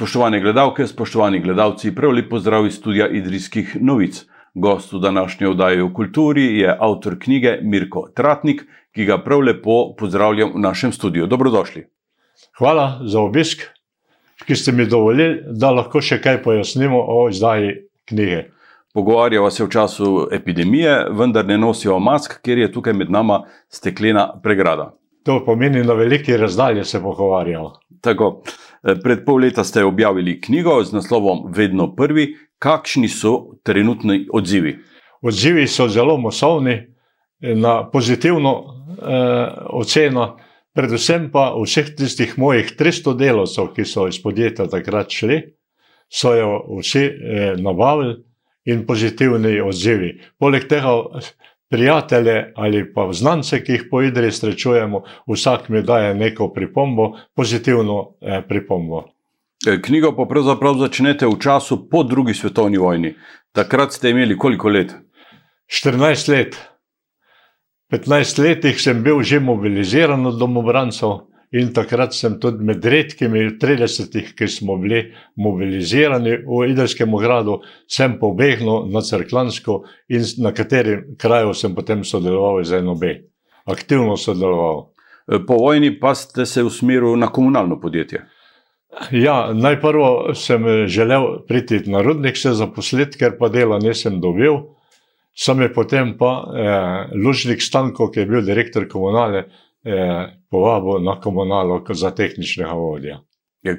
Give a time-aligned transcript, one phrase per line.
[0.00, 4.22] Spoštovane gledalke, spoštovani gledalci, prav lepo zdrav iz studia Idrijskih novic.
[4.54, 8.62] Gost v današnji oddaji o kulturi je avtor knjige Mirko Tratnik,
[8.94, 11.26] ki ga prav lepo pozdravljam v našem studiu.
[11.26, 11.84] Dobrodošli.
[12.58, 13.66] Hvala za obisk,
[14.46, 17.76] ki ste mi dovolili, da lahko še kaj pojasnimo o izdaji
[18.08, 18.40] knjige.
[18.94, 24.30] Pogovarjava se v času epidemije, vendar ne nosijo mask, ker je tukaj med nama steklena
[24.42, 24.94] pregrada.
[25.28, 27.74] To pomeni, na veliki razdalji se pogovarjamo.
[28.00, 28.38] Tako.
[28.80, 32.36] Pred pol leta ste objavili knjigo z naslovom Vedno prvi.
[32.58, 34.78] Kakšni so trenutni odzivi?
[35.22, 36.90] Odzivi so zelo masovni,
[37.40, 38.64] na pozitivno
[39.02, 40.36] eh, oceno,
[40.74, 45.40] predvsem pa vseh tistih mojih 300 delovcev, ki so iz podjetja takrat šli,
[46.08, 46.50] so jo
[46.80, 48.18] vsi eh, nabavili
[48.64, 50.18] in pozitivni odzivi.
[50.38, 51.00] Poleg tega,
[51.70, 58.16] prijatelje ali pa znance, ki jih po Idri srečujemo, vsak mi daje neko pripombo, pozitivno
[58.20, 59.04] eh, pripombo.
[59.82, 63.14] Knjigo pa pravzaprav začnete v času po drugi svetovni vojni.
[63.52, 64.94] Takrat ste imeli koliko let?
[65.68, 66.56] 14 let.
[67.92, 74.34] 15 letih sem bil že mobiliziran od domobrancev in takrat sem tudi med redkimi 30,
[74.38, 75.02] ki smo bili
[75.36, 82.62] mobilizirani v Idrskem gradu, sem pobegnil na Crklansko in na katerem kraju sem potem sodeloval
[82.64, 83.04] z NOB.
[83.66, 84.90] Aktivno sodeloval.
[85.46, 88.24] Po vojni pa ste se usmerili na komunalno podjetje.
[89.12, 94.58] Ja, najprej sem želel priti na rudnik se zaposliti, ker pa dela nisem dobil.
[95.34, 99.44] Sam je potem pa eh, Lužnik Stanko, ki je bil direktor komunale,
[99.84, 103.20] eh, povabil na komunalo za tehničnega vodja.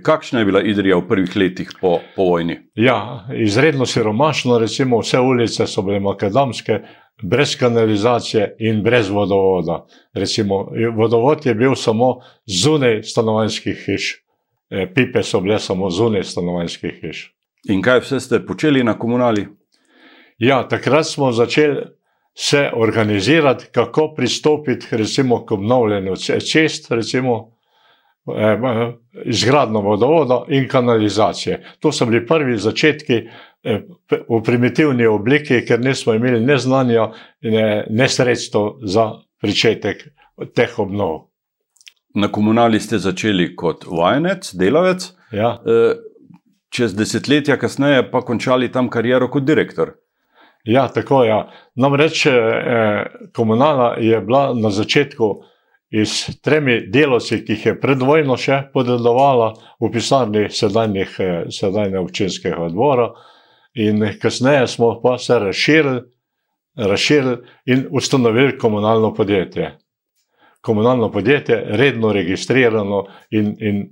[0.03, 2.59] Kakšna je bila Idrija v prvih letih po, po vojni?
[2.75, 6.79] Ja, izredno siromašno, recimo vse ulice so bile makadamske,
[7.23, 9.85] brez kanalizacije in brez vodovoda.
[10.13, 14.21] Recimo, vodovod je bil samo zunaj stanovanjskih hiš.
[14.69, 17.33] Eh, pipe so bile samo zunaj stanovanjskih hiš.
[17.69, 19.47] In kaj vse ste počeli na komunali?
[20.37, 21.81] Ja, takrat smo začeli
[22.33, 26.15] se organizirati, kako pristopiti recimo, k obnovljenju
[26.51, 27.51] cest, recimo
[28.37, 28.57] eh,
[29.25, 31.65] izgradno vodovoda in kanalizacije.
[31.79, 33.13] To so bili prvi začetki
[33.63, 33.81] eh,
[34.29, 37.11] v primitivni obliki, ker nismo imeli ne znanja,
[37.41, 39.11] ne, ne sredstvo za
[39.41, 40.07] pričetek
[40.55, 41.27] teh obnov.
[42.15, 45.59] Na komunali ste začeli kot vajenec, delavec, Ja.
[46.69, 49.93] čez desetletja kasneje pa končali tam kariero kot direktor.
[50.63, 51.29] Ja, tako je.
[51.29, 51.51] Ja.
[51.75, 52.31] Namreč eh,
[53.35, 55.41] komunala je bila na začetku
[55.91, 59.51] s tremi delovci, ki jih je pred vojno še podedovala
[59.81, 63.11] v pisarni sedajnih, eh, sedajne občinskega odbora,
[63.73, 66.01] in kasneje smo pa se razširili,
[66.77, 69.77] razširili in ustanovili komunalno podjetje.
[70.61, 73.89] Komunalno podjetje, redno registrirano, in, in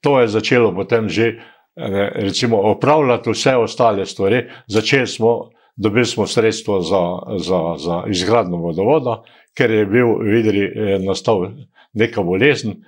[0.00, 4.44] to je začelo potem že eh, recimo, opravljati vse ostale stvari.
[4.66, 5.50] Začeli smo
[5.82, 9.22] dobili smo sredstvo za, za, za izgradnjo vodovoda,
[9.56, 11.46] ker je bil vidri eh, nastal
[11.92, 12.82] neka bolezen,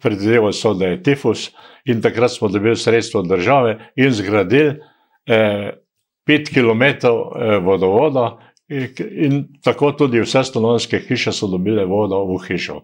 [0.00, 1.50] predvidevali so, da je tifus,
[1.84, 4.78] in takrat smo dobili sredstvo države in zgradili
[5.26, 5.70] eh,
[6.26, 8.38] pet km eh, vodovoda,
[8.68, 12.82] in tako tudi vse stanovanske hiše so dobile vodo v hišo.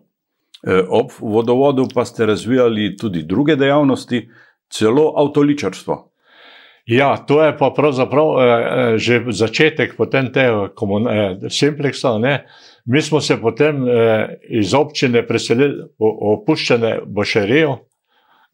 [0.89, 4.23] Ob vodovodu pa ste razvijali tudi druge dejavnosti,
[4.73, 6.14] celo avtoličarstvo.
[6.87, 9.97] Ja, to je pa pravzaprav eh, že začetek
[10.33, 12.19] tega eh, simpleksa.
[12.19, 12.45] Ne?
[12.85, 17.79] Mi smo se potem eh, iz občine preselili v opuščene bošerijo,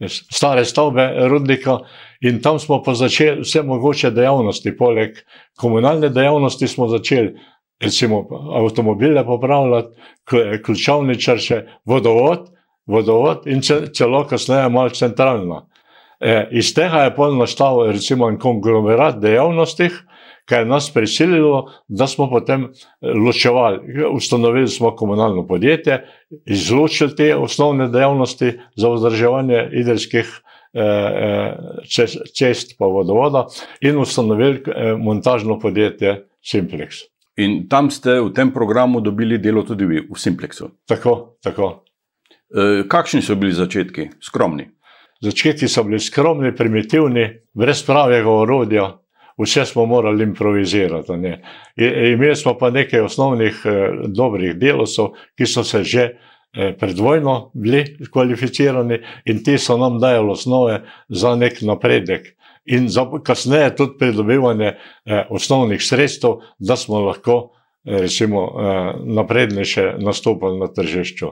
[0.07, 1.81] stare stavbe rudnika,
[2.23, 4.77] in tam smo pa začeli vse mogoče dejavnosti.
[4.77, 5.19] Poleg
[5.59, 7.35] komunalne dejavnosti smo začeli
[7.81, 9.97] recimo avtomobile popravljati,
[10.65, 12.51] ključavničarše, vodovod,
[12.87, 13.61] vodovod in
[13.95, 15.70] celo kasneje malo centralno.
[16.21, 19.89] E, iz tega je pol nastal recimo en konglomerat dejavnosti,
[20.49, 22.69] kar je nas prisililo, da smo potem
[23.01, 24.05] ločevali.
[24.13, 26.03] Ustanovili smo komunalno podjetje,
[26.47, 30.41] izločili te osnovne dejavnosti za vzdrževanje idrskih
[31.91, 33.47] cest, cest pa vodovoda
[33.81, 34.63] in ustanovili
[34.99, 37.11] montažno podjetje Simplex.
[37.37, 40.71] In tam ste v tem programu dobili delo tudi vi, v Simplexu.
[40.89, 41.85] Tako, tako.
[42.51, 44.11] E, kakšni so bili začetki?
[44.21, 44.67] Skromni.
[45.21, 48.87] Začetki so bili skromni, primitivni, brez pravega orodja,
[49.39, 51.13] vse smo morali improvizirati.
[51.13, 51.43] Ne.
[52.13, 57.51] Imeli smo pa nekaj osnovnih eh, dobrih delovcev, ki so se že eh, pred vojno
[57.55, 62.37] bili kvalificirani in ti so nam dajali osnove za nek napredek.
[62.65, 67.51] In za kasneje tudi pridobivanje eh, osnovnih sredstev, da smo lahko
[67.85, 71.31] eh, recimo, eh, naprednejše nastopili na tržišču.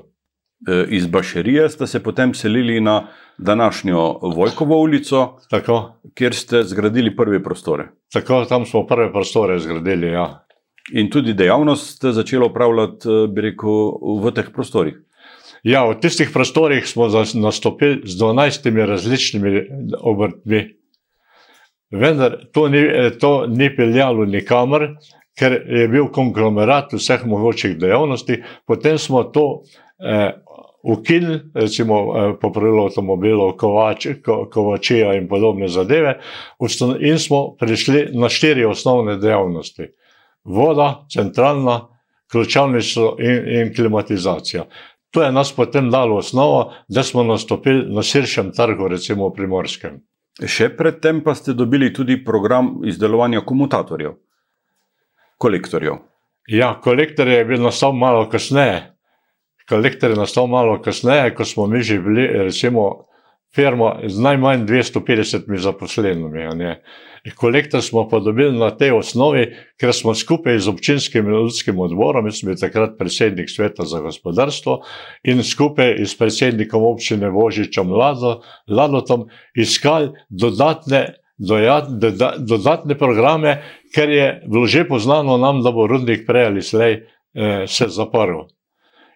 [0.66, 3.06] E, iz Bašerije ste se potem selili na
[3.38, 7.88] današnjo Vojkovo ulico, Tako, kjer ste zgradili prve prostore.
[8.12, 10.06] tako tam smo prve prostore zgradili.
[10.06, 10.44] Ja.
[10.92, 13.92] In tudi dejavnost ste začeli upravljati, e, bi rekel,
[14.24, 14.94] v teh prostorih.
[15.62, 19.62] Ja, v tistih prostorih smo nastopili z 12 različnimi
[20.00, 20.78] obrtmi.
[21.90, 24.88] Vendar to ni, eh, to ni peljalo nikamor,
[25.38, 28.42] ker je bil konglomerat vseh mogočih dejavnosti.
[28.66, 29.62] Potem smo to
[29.98, 30.32] eh,
[30.92, 36.18] ukinili, recimo eh, po pravilu avtomobilov, kovač, ko, kovačija in podobne zadeve,
[37.00, 39.90] in smo prišli na štiri osnovne dejavnosti:
[40.44, 41.80] voda, centralna,
[42.32, 44.64] ključavništvo in, in klimatizacija.
[45.10, 50.00] To je nas potem dalo osnovo, da smo nastopili na širšem trgu, recimo v Primorskem.
[50.38, 54.12] Še predtem pa ste dobili tudi program izdelovanja komutatorjev,
[55.38, 55.96] kolektorjev.
[56.48, 58.97] Ja, kolektor je bil nastal malo kasneje.
[59.68, 63.08] Kolektor je nastal malo kasneje, ko smo mi že bili, recimo,
[63.54, 66.48] firma z najmanj 250 zaposlenimi.
[67.36, 72.26] Kolektor smo pa dobili na tej osnovi, ker smo skupaj z občinskim in ljudskim odborom,
[72.26, 74.80] jaz sem bil takrat predsednik sveta za gospodarstvo
[75.24, 79.26] in skupaj s predsednikom občine Vožičem Lado, Ladotom
[79.56, 83.58] iskali dodatne, doja, doda, dodatne programe,
[83.94, 88.46] ker je bilo že poznano nam, da bo rudnik prej ali slej eh, se zaprl.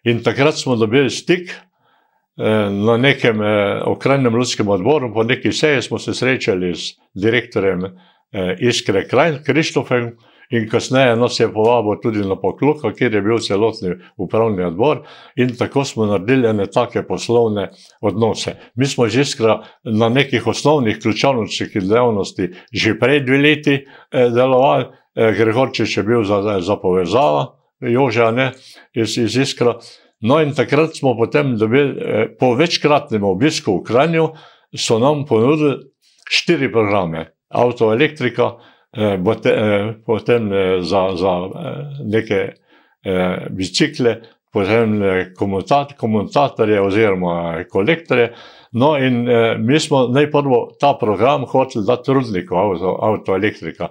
[0.04, 5.82] In takrat smo dobili stik eh, na nekem eh, okrajnem ljudskem odboru, po neki seji
[5.82, 10.12] smo se srečali s direktorjem eh, Iskre Krajn, Krištofem,
[10.52, 15.04] in kasneje nas je povabil tudi na pokluka, kjer je bil celotni upravni odbor,
[15.36, 17.70] in tako smo naredili ene take poslovne
[18.00, 18.56] odnose.
[18.74, 24.84] Mi smo že iskra na nekih osnovnih ključavničnih dejavnosti že prej dve leti eh, delovali,
[25.14, 28.52] eh, Gregorčič je bil za, za povezava, Joža ne,
[28.94, 29.78] iz, iz Iskra.
[30.20, 34.28] No in takrat smo potem dobili, eh, po večkratnem obisku v Kranju,
[34.78, 35.76] so nam ponudili
[36.30, 37.32] štiri programe.
[37.50, 38.52] Avtoelektrika,
[38.96, 40.50] eh, eh, potem
[40.80, 41.34] za, za
[42.04, 42.52] neke
[43.50, 44.20] bicikle,
[44.52, 45.00] potem
[45.38, 48.34] komutat, komutatorje oziroma kolektorje.
[48.72, 53.88] No in eh, mi smo najprvo ta program hoteli dati rudniku avto, avtoelektrika,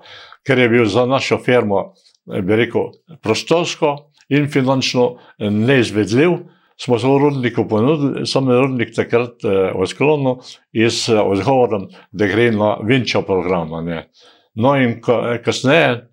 [0.47, 2.91] ker je bil za našo firmo, eh, bi rekel,
[3.21, 3.95] prostorsko
[4.29, 6.37] in finančno eh, neizvedljiv.
[6.81, 10.41] Smo se v rudniku ponudili, sam je rudnik takrat eh, odklonil
[10.73, 13.81] iz eh, odgovorom, da gre na Vinča programa.
[13.81, 14.07] Ne.
[14.55, 16.07] No in ko, eh, kasneje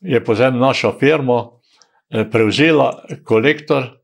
[0.00, 1.42] je potem naša firma
[2.10, 3.95] eh, prevzela kolektor, eh,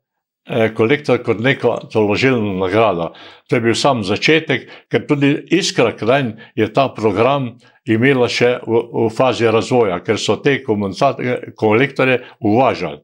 [0.74, 3.12] kolektor kot neko toložilno nagrado.
[3.48, 7.52] To je bil sam začetek, ker tudi Iskra Krajn je ta program
[7.86, 13.02] imela še v, v fazi razvoja, ker so te komunikacije- kolektorje uvažali.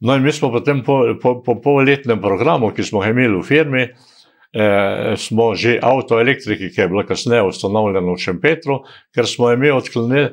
[0.00, 3.46] No, in mi smo potem po, po, po polletnem programu, ki smo ga imeli v
[3.46, 8.80] firmi, eh, smo že avtoelektriki, ki je bila kasneje ustanovljena v Šempetru,
[9.14, 10.32] ker smo jim odklonili,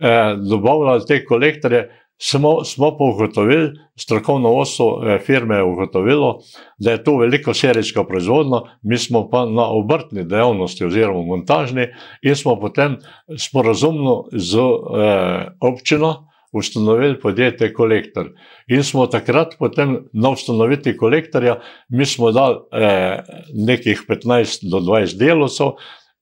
[0.00, 1.88] eh, dobavljali te kolektorje,
[2.18, 6.38] smo, smo pa ugotovili, strokovno vodstvo eh, firme je ugotovilo,
[6.78, 11.86] da je to veliko serijska proizvodnja, mi smo pa na obrtni dejavnosti oziroma montažni
[12.22, 12.96] in smo potem
[13.38, 18.30] sporazumno z eh, občino ustanovili podjetje Kolektor.
[18.66, 23.18] In smo takrat, potem na ustanovitvi kolektorja, mi smo dali eh,
[23.54, 25.66] nekih 15 do 20 delovcev,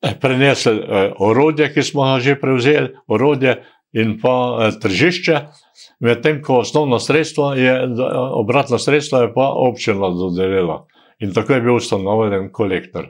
[0.02, 3.62] eh, prenesli eh, orodje, ki smo ga že prevzeli, orodje
[3.92, 5.40] in pa eh, tržišče,
[6.00, 10.86] medtem ko osnovna sredstva je, da, obratna sredstva je pa občina dodelila.
[11.18, 13.08] In tako je bil ustanovljen kolektor.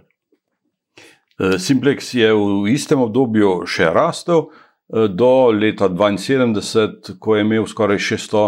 [1.38, 7.66] E, Simplex je v istem obdobju še rastel e, do leta 1972, ko je imel
[7.66, 8.46] skoraj 600,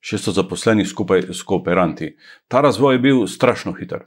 [0.00, 2.14] 600 zaposlenih skupaj s kooperanti.
[2.48, 4.06] Ta razvoj je bil strašno hiter.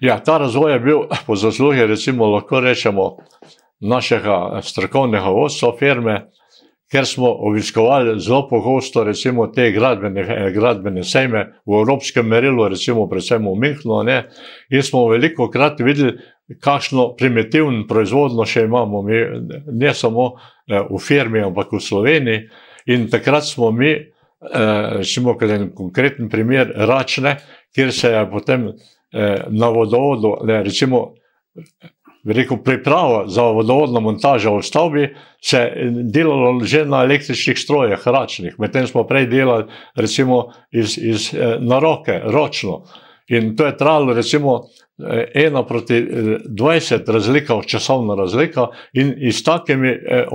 [0.00, 3.16] Ja, ta razvoj je bil po zaslugi, recimo, lahko rečemo,
[3.80, 6.26] našega strokovnega vodstva firme,
[6.94, 13.08] ker smo obiskovali zelo pogosto recimo, te gradbene, eh, gradbene sejme v evropskem merilu, recimo
[13.10, 14.20] predvsem v Münchnu, ne,
[14.70, 16.14] in smo veliko krat videli,
[16.62, 19.18] kakšno primitivno proizvodno še imamo, mi,
[19.74, 22.46] ne samo eh, v firmi, ampak v Sloveniji.
[22.94, 27.40] In takrat smo mi, eh, recimo, kot en konkreten primer, račne,
[27.74, 28.70] kjer se je potem
[29.14, 31.14] na vodovodu, ne, recimo,
[32.24, 35.08] rekel, priprava za vodovodno montažo v stavbi
[35.44, 39.64] se je delalo že na električnih strojih, račnih, medtem smo prej delali
[39.96, 42.84] recimo iz, iz, eh, na roke, ročno.
[43.28, 44.60] In to je trajalo recimo
[44.98, 50.26] eh, ena proti eh, 20 razlika, časovna razlika in s takimi eh,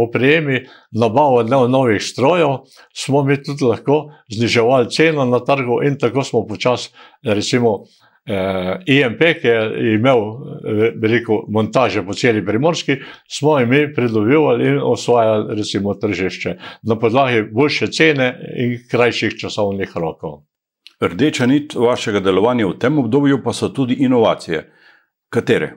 [0.92, 2.50] nabavo no- novih strojev
[2.94, 6.90] smo mi tudi lahko zniževali ceno na trgu in tako smo počasi
[7.24, 7.84] recimo
[8.26, 14.80] eh, IMP, ki je imel eh, veliko montaže po celi primorski, smo jim pridobivali in
[14.84, 20.42] osvajali recimo tržišče na podlagi boljše cene in krajših časovnih rokov.
[21.02, 24.66] Rdeča nit vašega delovanja v tem obdobju pa so tudi inovacije.
[25.30, 25.76] Katere?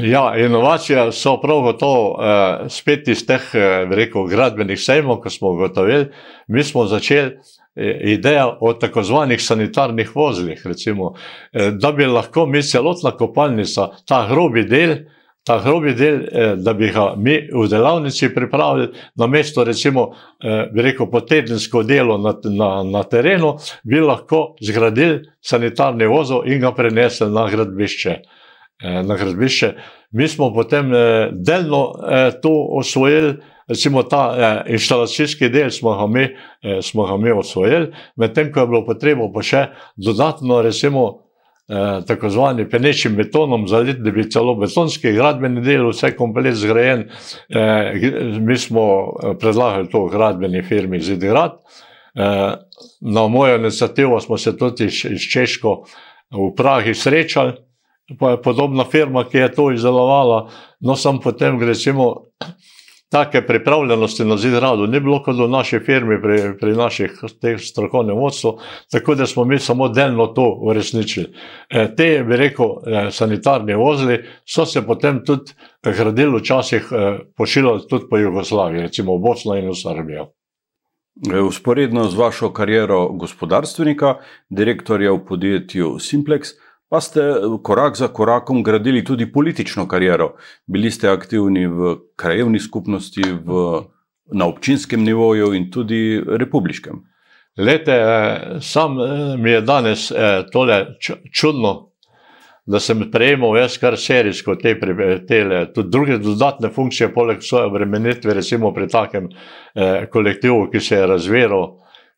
[0.00, 5.50] Ja, inovacije so prav gotovo eh, spet iz teh eh, rekel, gradbenih sejmov, ko smo
[5.50, 6.10] ugotovili.
[6.48, 7.38] Mi smo začeli
[8.00, 11.14] idejo o tako zvanih sanitarnih vozilih, recimo,
[11.52, 14.96] eh, da bi lahko mi celotna kopalnica, ta grobi del,
[15.44, 20.10] ta grobi del, eh, da bi ga mi v delavnici pripravili, na mesto recimo,
[20.44, 26.72] eh, rekel, potedensko delo na, na, na terenu, bi lahko zgradili sanitarni vozil in ga
[26.72, 28.20] prenesli na gradbišče.
[28.80, 29.74] Na gradbišče.
[30.12, 30.88] Mi smo potem
[31.32, 31.92] delno
[32.42, 33.34] to osvojili,
[33.70, 36.26] recimo ta inštalacijski del smo ga mi,
[36.82, 41.06] smo ga mi osvojili, medtem ko je bilo potrebo pa še dodatno, recimo,
[42.06, 47.06] tako zvani penečim betonom zaliti, da bi celo betonski gradbeni del vse komplet zgrajen.
[48.40, 48.86] Mi smo
[49.40, 51.60] predlagali to gradbeni firmi Zidigrad.
[53.00, 55.84] Na mojo inicijativo smo se tudi iz Češko
[56.30, 57.52] v Prahi srečali,
[58.18, 60.48] pa je podobna firma, ki je to izdelovala,
[60.80, 62.32] no sem potem, recimo,
[63.10, 67.18] take pripravljenosti na zidradu, ni bilo kot v naši firmi, pri, pri naših
[67.58, 68.52] strokovnih vodstvu,
[68.90, 71.32] tako da smo mi samo delno to uresničili.
[71.70, 75.52] E, te, bi rekel, e, sanitarni vozili so se potem tudi
[75.82, 80.30] gradili včasih, e, pošiljali tudi po Jugoslaviji, recimo v Bosno in v Srbijo.
[81.46, 84.14] Usporedno z vašo kariero gospodarstvenika,
[84.48, 86.54] direktorja v podjetju Simplex,
[86.90, 87.22] pa ste
[87.62, 90.34] korak za korakom gradili tudi politično kariero.
[90.66, 93.60] Bili ste aktivni v krajevni skupnosti, v,
[94.34, 96.98] na občinskem nivoju in tudi republiškem.
[97.58, 100.86] Lete, eh, sam eh, mi je danes eh, tole
[101.32, 101.92] čudno,
[102.66, 104.74] da sem prejemal jaz kar serijsko te,
[105.28, 105.40] te
[105.74, 109.28] tudi druge dodatne funkcije, poleg svoje obremenitve, recimo pri takem
[110.12, 111.64] kolektivu, ki se je razviral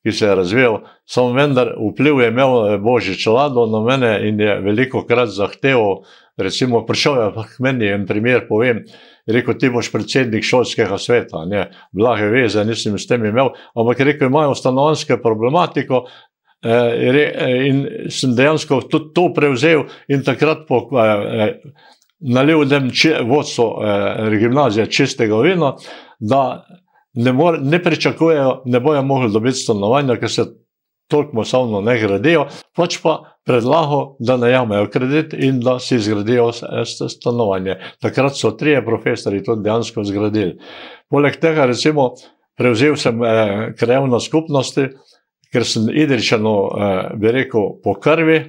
[0.03, 4.41] ki se je razvijal, samo vendar vpliv je imel eh, Božič Lado na mene in
[4.41, 6.03] je veliko krat zahteval,
[6.37, 8.83] recimo prišel je k meni en primer, povem,
[9.27, 14.27] rekel, ti boš predsednik šolskega sveta, ne, blage veze, nisem s tem imel, ampak rekel,
[14.27, 16.05] imajo stanovanske problematiko,
[16.67, 20.89] eh, eh, in sem dejansko tudi to prevzel in takrat po
[22.23, 22.91] nalil dem
[23.27, 23.83] vodstvo
[24.39, 25.73] gimnazije čistega vina,
[26.21, 26.63] da
[27.15, 30.45] ne, more, ne pričakujejo, ne bojo mogli dobiti stanovanja, ker se
[31.11, 36.51] toliko masovno ne gradijo, pač pa predlago, da najamejo kredit in da si zgradijo
[36.87, 37.77] stanovanje.
[38.01, 40.57] Takrat so trije profesori to dejansko zgradili.
[41.11, 42.13] Poleg tega, recimo,
[42.57, 44.89] prevzel sem eh, krajevno skupnosti,
[45.53, 48.41] ker sem Idričano, eh, bi rekel, po krvi,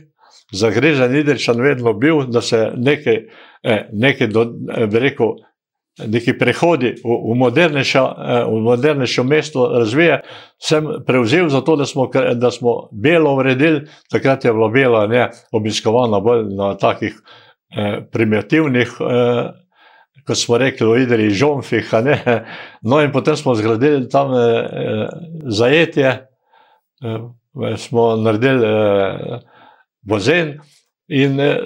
[0.53, 3.19] zagrezen Idričan vedno bil, da se nekaj,
[3.63, 5.35] eh, nekaj do, eh, bi rekel,
[5.97, 10.21] neki prehodi v, v, modernejša, eh, v modernejšo mesto razvije,
[10.61, 15.29] sem prevzel za to, da smo, da smo belo uredili, takrat je bila bela ne,
[15.51, 17.13] obiskovana bolj na takih
[17.77, 19.51] eh, primitivnih, eh,
[20.27, 21.91] kot smo rekli, v Idri, žomfih.
[22.81, 25.07] No, in potem smo zgradili tam eh,
[25.45, 26.07] zajetje,
[27.03, 29.39] eh, smo naredili eh,
[30.01, 30.57] bazen
[31.07, 31.57] in eh,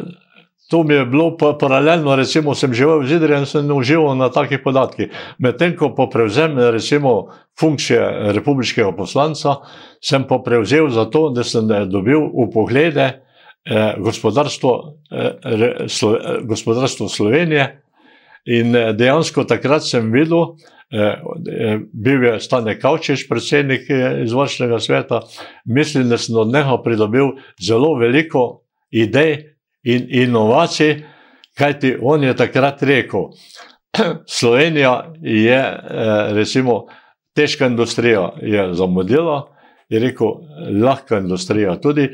[0.68, 4.28] To mi je bilo pa paralelno, recimo, sem živel v Zidri in sem užival na
[4.28, 5.08] takih podatkih.
[5.40, 9.62] Medtem ko po prevzem, recimo, funkcije republiškega poslanca,
[10.04, 14.72] sem pa prevzel za to, da sem eh, dobil v poglede eh, gospodarstvo,
[15.12, 17.82] eh, slo, eh, gospodarstvo Slovenije
[18.46, 20.60] in eh, dejansko takrat sem videl,
[20.92, 21.16] eh,
[21.48, 23.88] eh bil je Stane Kavčič, predsednik
[24.24, 25.24] izvršnega sveta,
[25.66, 29.57] mislim, da sem od njega pridobil zelo veliko idej,
[29.88, 31.04] in inovacij,
[31.58, 33.30] kajti on je takrat rekel,
[34.40, 36.86] Slovenija je eh, recimo
[37.36, 39.46] težka industrija, je zamudila,
[39.90, 40.34] je rekel,
[40.84, 42.10] lahka industrija tudi,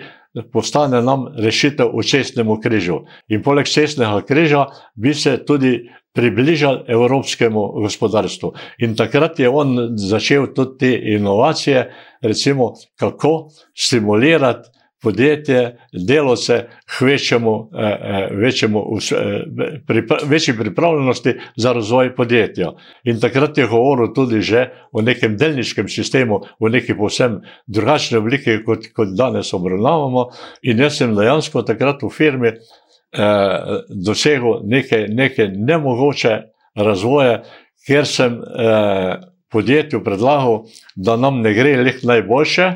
[0.54, 3.04] postane nam rešitev v cestnem križu.
[3.30, 4.66] In poleg cestnega križa
[4.96, 8.54] bi se tudi približal evropskemu gospodarstvu.
[8.86, 11.90] In takrat je on začel tudi te inovacije,
[12.22, 14.70] recimo kako stimulirati
[15.04, 22.72] podjetje, delovce k večjemu, eh, eh, večjemu, eh, večji pripravljenosti za razvoj podjetja.
[23.04, 28.64] In takrat je govoril tudi že o nekem delniškem sistemu, v neki povsem drugačni obliki,
[28.66, 30.30] kot, kot danes obravnavamo.
[30.62, 33.58] In jaz sem dejansko takrat v firmi eh,
[33.90, 36.40] dosegel neke, neke nemogoče
[36.76, 37.44] razvoje,
[37.88, 39.20] ker sem eh,
[39.52, 40.64] podjetju predlagal,
[40.96, 42.72] da nam ne gre le najboljše,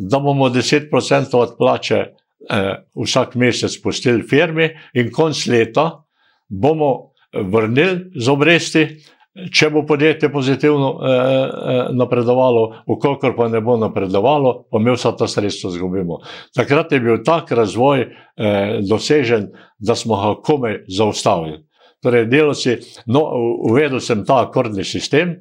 [0.00, 5.90] da bomo 10% od plače eh, vsak mesec pustili firmi in konc leta
[6.48, 8.86] bomo vrnili z obresti,
[9.54, 15.12] če bo podjetje pozitivno eh, eh, napredovalo, ukolikor pa ne bo napredovalo, pa mi vsa
[15.16, 16.18] ta sredstva izgubimo.
[16.56, 21.60] Takrat je bil tak razvoj eh, dosežen, da smo ga komaj zaustavili.
[22.02, 23.26] Torej, delovci, no,
[23.68, 25.36] uvedel sem ta akordni sistem,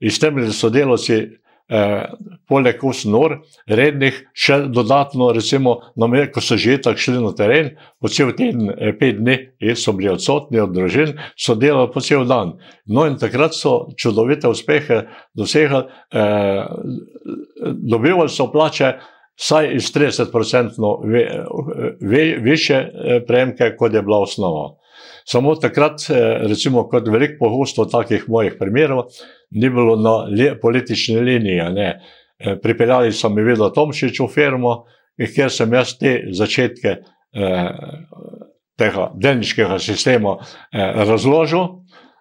[0.00, 1.22] in s tem, da so delovci
[1.70, 2.04] eh,
[2.48, 3.38] poleg usnor,
[3.70, 8.72] rednih, še dodatno, recimo, me, ko so že tako šli na teren, po cel teden,
[8.74, 9.38] eh, pet dni,
[9.78, 12.56] so bili odsotni od družin, so delali po cel dan.
[12.86, 16.66] No, in takrat so čudovite uspehe dosegali, eh,
[17.72, 18.98] dobivali so plače.
[19.40, 21.22] Saj iz 30-odstotno ve,
[22.00, 24.74] ve, više eh, prejemke, kot je bila osnova.
[25.24, 29.04] Samo takrat, eh, recimo, kot veliko pogosto takih mojih primerov,
[29.50, 31.70] ni bilo na le, politični liniji.
[31.74, 32.00] Ne.
[32.38, 34.84] Eh, pripeljali so mi videti Tomšič v firmo,
[35.20, 36.96] kjer sem jaz te začetke
[37.32, 37.68] eh,
[38.80, 41.66] tega delniškega sistema eh, razložil.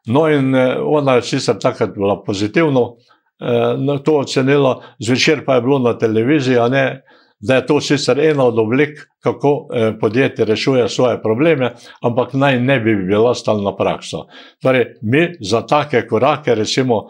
[0.07, 2.95] No, in eh, ona je sicer takrat bila pozitivno
[3.39, 7.01] eh, to ocenila, zvečer pa je bilo na televiziji, ne,
[7.39, 12.60] da je to sicer ena od oblik, kako eh, podjetje rešuje svoje probleme, ampak naj
[12.60, 14.17] ne bi bila stalna praksa.
[14.62, 17.08] Torej, mi za take korake, recimo,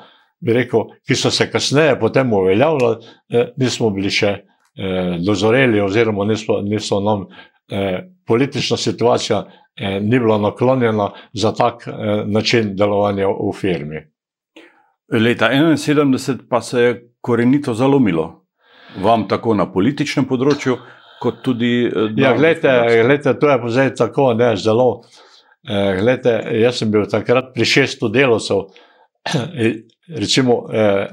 [0.48, 2.96] rekel, ki so se kasneje potem uveljavljali,
[3.30, 7.26] eh, nismo bili še eh, dozoreli, oziroma nismo, nismo nam
[8.26, 9.44] politična situacija
[10.02, 11.84] ni bila naklonjena za tak
[12.26, 14.02] način delovanja v firmi.
[15.14, 18.39] Leta 1971 pa se je korenito zalomilo
[18.98, 20.78] vam tako na političnem področju,
[21.22, 25.04] kot tudi na ja, gledajte, to je zdaj tako, ne zelo.
[25.70, 28.70] Eh, glede, jaz sem bil takrat pri šestu delovcev.
[30.22, 31.08] Recimo, eh,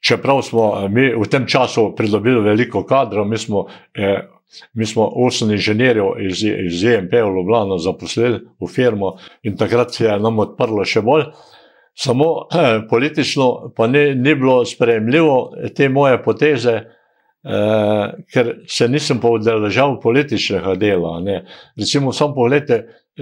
[0.00, 4.26] čeprav smo eh, mi v tem času pridobili veliko kadrov, mi smo, eh,
[4.74, 10.04] mi smo osem inženirjev iz, iz EMP v Ljubljano zaposlili v firmo in takrat se
[10.04, 11.24] je nam odprlo še bolj.
[11.94, 16.80] Samo eh, politično pa ni, ni bilo sprejemljivo te moje poteze,
[17.38, 21.20] Uh, ker se nisem povdeležal političnega dela.
[21.22, 21.44] Ne.
[21.78, 22.80] Recimo, samo pogledajte,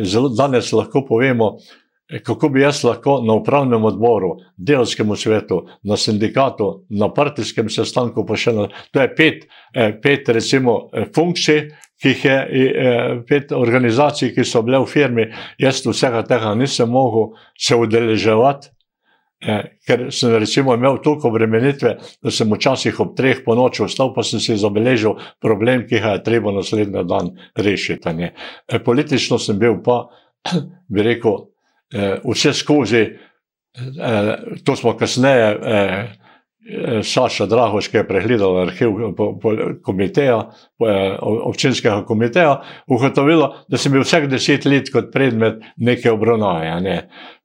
[0.09, 1.51] zelo danes lahko povemo,
[2.25, 8.37] kako bi jaz lahko na upravnem odboru, delovskem svetu, na sindikatu, na partijskem sestanku, pa
[8.37, 11.69] še na to je pet, eh, pet recimo, eh, funkcij,
[12.03, 15.27] ki jih je eh, pet organizacij, ki so bile v firmi,
[15.59, 18.69] jaz vsega tega nisem mogel se udeleževati.
[19.47, 24.11] Eh, ker sem recimo, imel toliko obremenitve, da sem včasih ob treh po noči vstal,
[24.15, 28.15] pa sem si zabeležil problem, ki ga je treba naslednji dan rešiti.
[28.27, 30.01] E, politično sem bil pa,
[30.93, 31.39] bi rekel,
[31.95, 34.33] eh, vse skozi, eh,
[34.67, 35.53] to smo kasneje.
[36.69, 38.91] Eh, Saša Drahoš, ki je pregledal arhiv
[39.87, 40.39] komiteja,
[41.47, 42.57] občinskega komiteja,
[42.91, 46.73] ugotovila, da sem bil vsak deset let kot predmet neke obravnave.
[46.83, 46.97] Ne.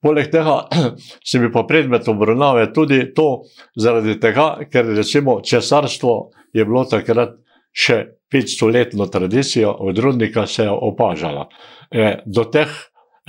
[0.02, 0.64] Poleg tega
[1.30, 3.44] sem bil pa predmet obravnave tudi to,
[3.78, 6.16] zaradi tega, ker recimo cesarstvo
[6.58, 7.38] je bilo takrat
[7.72, 8.02] še
[8.34, 11.46] 500-letno tradicijo, od rudnika se je opažala.
[11.92, 12.74] E, do, teh,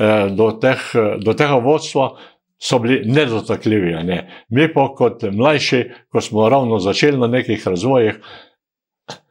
[0.00, 0.88] e, do, teh,
[1.20, 2.14] do tega vodstva
[2.62, 3.92] so bili nedotakljivi.
[4.04, 4.44] Ne.
[4.48, 8.20] Mi pa kot mlajši, ko smo ravno začeli na nekih razvojih,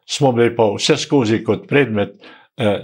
[0.06, 2.10] smo bili pa vse skozi kot predmet
[2.58, 2.80] eh,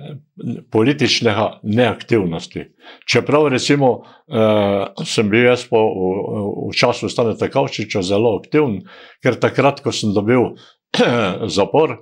[0.71, 2.63] političnega neaktivnosti.
[3.12, 8.86] Čeprav recimo eh, sem bil jaz po, v, v času Staneta Kavčiča zelo aktiven,
[9.23, 10.53] ker takrat, ko sem dobil
[11.57, 11.97] zapor,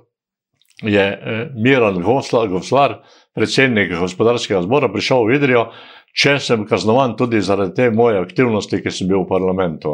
[0.82, 3.00] je eh, Miran Goslar,
[3.34, 5.66] predsednik gospodarskega zbora, prišel v Idrijo
[6.16, 9.92] če sem kaznovan tudi zaradi te moje aktivnosti, ki sem bil v parlamentu.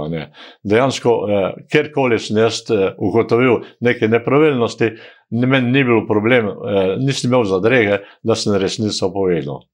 [0.63, 4.93] Dejansko, eh, kjerkoli sem jaz eh, ugotovil neke nepravilnosti,
[5.31, 9.65] meni ni bilo problem, eh, nisem imel zadrege, da sem resnico povedal.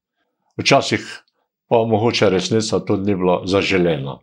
[0.58, 1.04] Včasih
[1.68, 4.18] pa mogoče resnica tudi ni bila zaželena.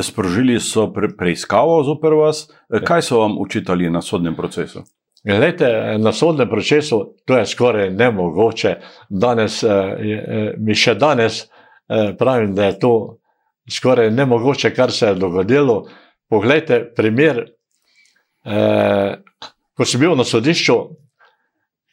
[0.00, 2.48] Sprožili so pre preiskavo zoper vas.
[2.68, 4.82] Kaj so vam učitali na sodnem procesu?
[5.24, 8.76] Glede, na sodnem procesu to je skoraj nemogoče.
[9.08, 11.44] Danes, eh, eh, mi še danes
[11.88, 13.18] eh, pravim, da je to
[13.70, 15.84] skoraj nemogoče, kar se je dogodilo.
[16.28, 17.44] Poglejte, primer,
[19.76, 20.76] ko sem bil na sodišču,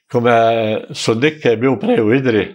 [0.09, 0.35] ko me
[0.95, 2.45] sodnik je bil prej v Idri,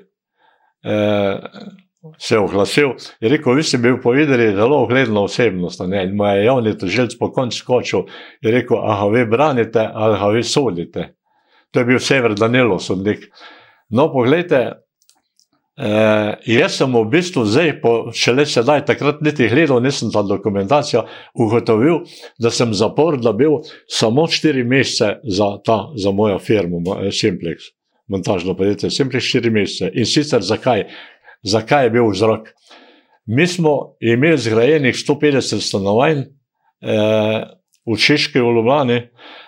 [2.19, 5.81] se oglasil in rekel: Vi ste bil povedali zelo ogledna osebnost.
[5.81, 8.07] In moj javni tožilc po koncu skočil
[8.43, 11.15] in rekel: Ah, vi branite ali ga vi sodite.
[11.71, 13.31] To je bil Sever Danilo, sodnik.
[13.91, 14.85] No, pogledajte.
[15.75, 21.03] Eh, jaz sem v bistvu zdaj, po, šele sedaj, takrat niti gledal, nisem ta dokumentacija,
[21.35, 22.05] ugotovil,
[22.39, 23.59] da sem zapor dobil
[23.91, 26.79] samo štiri mesece za, ta, za mojo firmo,
[27.11, 27.75] Simplex.
[28.07, 29.91] montažno podjetje, sem pri štiri mesece.
[29.99, 30.85] In sicer zakaj?
[31.45, 32.49] Zakaj je bil vzrok?
[33.27, 37.45] Mi smo imeli zgrajenih 150 stanovanj eh,
[37.87, 39.01] v Češki v Ljubljani,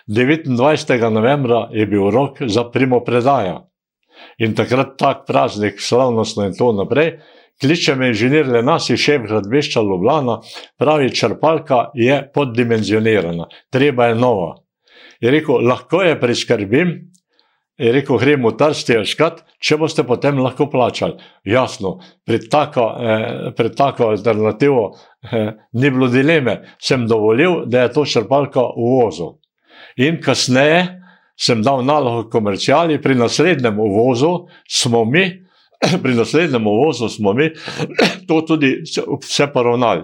[0.08, 1.10] 29.
[1.10, 3.64] novembra je bil rok za primo predaja.
[4.38, 7.18] In takrat tak praznik, slavnostno in to naprej,
[7.60, 10.40] kliče me inženir Lenas, šef gradbišča Ljubljana,
[10.78, 14.54] pravi, črpalka je poddimenzionirana, treba je nova.
[15.20, 16.96] Je rekel, lahko je priskrbim,
[17.78, 21.18] je rekel, gremo v Trsti iškat, če boste potem lahko plačali.
[21.44, 27.92] Jasno, pred tako, eh, pred tako alternativo eh, ni bilo dileme, sem dovolil, da je
[27.92, 29.34] to črpalka v vozu.
[29.96, 31.02] In kasneje
[31.36, 35.45] sem dal nalogo komercijali, pri naslednjem uvozu smo mi,
[36.02, 37.50] pri naslednjem uvozu smo mi
[38.28, 38.82] to tudi
[39.22, 40.02] vse poravnali.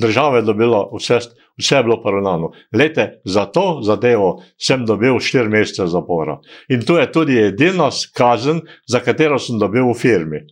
[0.00, 1.18] Država je dobila vse,
[1.58, 2.50] vse je bilo poravnano.
[2.72, 6.38] Lete, za to zadevo sem dobil štiri mesece zapora.
[6.68, 10.44] In to je tudi edina kazen, za katero sem dobil v firmi.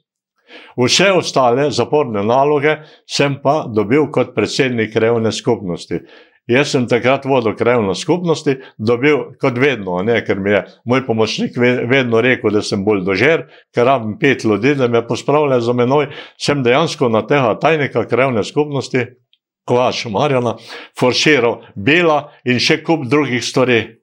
[0.77, 2.77] Vse ostale zaporne naloge
[3.09, 6.01] sem pa dobil kot predsednik revne skupnosti.
[6.51, 11.55] Jaz sem takrat vodil krajovno skupnosti, dobil kot vedno, ne, ker mi je moj pomočnik
[11.57, 16.11] vedno rekel, da sem bolj dožer, ker rabim pet ljudi, da me pospravlja za menoj.
[16.39, 19.07] Sem dejansko na tega tajnika krajovne skupnosti,
[19.65, 20.57] Kovač Marjana,
[20.99, 24.02] forširal Bela in še kup drugih stvari.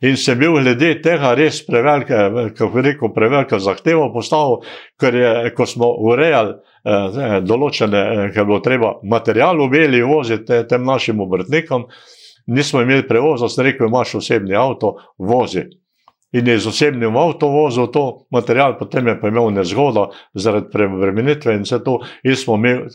[0.00, 4.62] In sem bil glede tega res prevelika, kako rekel, prevelika zahteva postavil,
[5.00, 10.00] ker je, ko smo urejali Eh, določene, eh, ker je bilo treba material v beli
[10.00, 11.84] voziti tem našim obrtnikom,
[12.46, 15.66] nismo imeli prevoza, sem rekel, imaš osebni avto, vozi.
[16.32, 21.58] In je z osebnim avtom vozil to material, potem je pa imel nezgodo zaradi prebremenitve
[21.58, 22.88] in vse to, in smo imeli.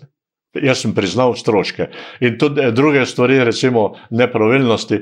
[0.63, 1.89] Jaz sem priznal stroške.
[2.21, 5.01] In tudi eh, druge stvari, recimo nepravilnosti,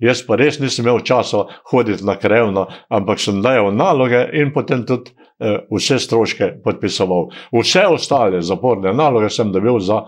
[0.00, 4.86] jaz pa res nisem imel časa hoditi na krajevno, ampak sem dajal naloge in potem
[4.88, 7.30] tudi Eh, vse stroške podpisoval.
[7.52, 10.02] Vse ostale zaporne naloge sem dobil za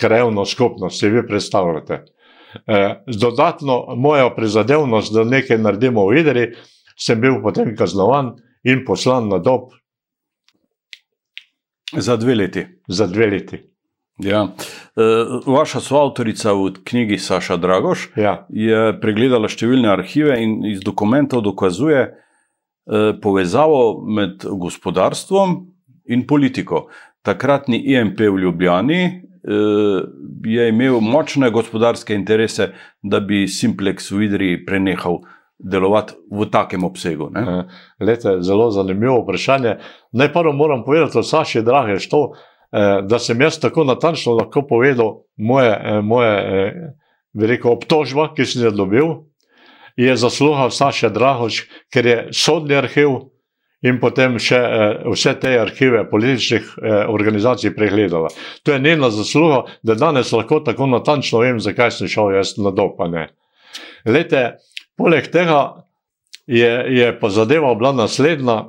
[0.00, 2.04] krajevno skupnost, si vi predstavljate.
[2.66, 6.46] Eh, dodatno moja prizadevnost, da nekaj naredimo v Idri,
[6.96, 8.32] sem bil potem kaznovan
[8.64, 9.68] in poslan na dob.
[11.92, 12.64] Za dve leti.
[12.88, 13.69] Za dve leti.
[14.20, 14.48] Ja.
[14.96, 18.46] Eh, vaša soavtorica v knjigi Saša Dragoš ja.
[18.48, 22.20] je pregledala številne arhive in iz dokumentov dokazuje, da
[22.86, 25.66] Eh, povezavo med gospodarstvom
[26.04, 26.88] in politiko.
[27.22, 29.22] Takratni IMP v Ljubljani
[30.44, 32.66] je imel močne gospodarske interese,
[33.02, 35.20] da bi Simplex v Idri prenehal
[35.58, 37.30] delovati v takem obsegu.
[37.32, 37.64] Ne?
[38.00, 39.76] Lete, zelo zanimivo vprašanje.
[40.12, 42.32] Najprej moram povedati, Saši, drage, što,
[42.70, 45.72] da sem jaz tako natančno lahko povedal moje,
[46.06, 46.34] moje
[47.34, 49.08] rekel, obtožba, ki sem jo dobil
[50.00, 53.30] je zasluha Saša Drahoč, ker je sodni arhiv
[53.84, 58.28] in potem še eh, vse te arhive političnih eh, organizacij pregledala.
[58.64, 62.72] To je njena zasluha, da danes lahko tako natančno vem, zakaj sem šel jaz na
[62.76, 63.30] dopane.
[64.04, 64.60] Lete,
[64.96, 65.86] poleg tega
[66.46, 68.62] je, je pa zadeva bila naslednja.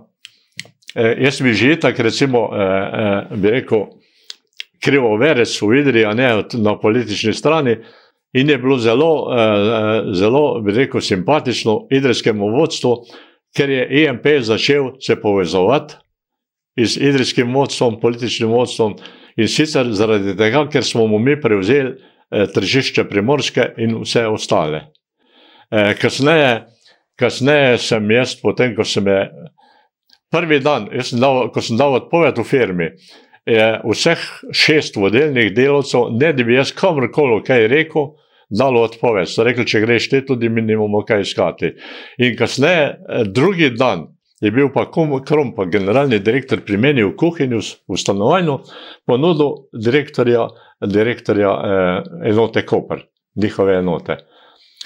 [0.96, 3.86] Eh, jaz bi že tako, recimo, eh, eh, bi rekel,
[4.84, 7.78] krivo verec v Idri, a ne na politični strani.
[8.34, 12.96] In je bilo zelo, eh, zelo bi rekel, simpatično idrijskemu vodstvu,
[13.56, 15.96] ker je IMP začel se povezovati
[16.78, 18.96] z idrijskim vodstvom, političnim vodstvom
[19.36, 21.92] in sicer zaradi tega, ker smo mi prevzeli
[22.32, 24.86] eh, tržišče primorske in vse ostale.
[25.72, 26.66] Eh, kasneje,
[27.20, 29.20] kasneje sem jaz, potem ko sem je
[30.32, 32.90] prvi dan, sem dal, ko sem dal odpoved v firmi,
[33.46, 38.14] je vseh šest vodilnih delovcev, ne da bi jaz kamorkoli kaj rekel,
[38.52, 39.30] dalo odpoved.
[39.32, 41.72] So rekli, če greš te, tudi mi nimamo kaj iskati.
[42.20, 44.10] In kasneje, eh, drugi dan,
[44.42, 48.58] je bil pa Krom, pa generalni direktor pri meni v kuhinji, v stanovanju,
[49.06, 50.48] ponudil direktorja,
[50.82, 54.18] direktorja eh, enote Koper, njihove enote.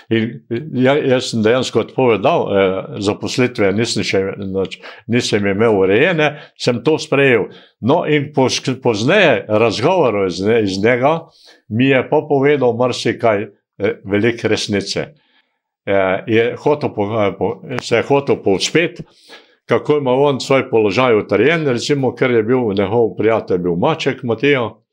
[0.10, 4.78] Ja, jaz sem dejansko odpovedal, eh, zaposlitve nisem, še, noč,
[5.10, 7.48] nisem imel urejene, sem to sprejel.
[7.82, 8.30] No, in
[8.84, 11.18] pozneje razgovoru iz, iz njega
[11.70, 15.14] mi je pa povedal marsikaj eh, velike resnice.
[15.86, 19.04] Eh, je hotel po, eh, po, se je hotel povzpeti,
[19.66, 24.86] kako ima on svoj položaj utrjen, recimo, ker je bil njegov prijatelj, bil Maček Matijo,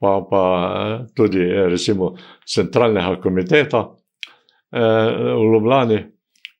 [0.00, 0.42] pa, pa
[0.76, 2.14] eh, tudi eh, recimo
[2.46, 3.94] centralnega komiteta
[4.74, 6.00] v Ljubljani,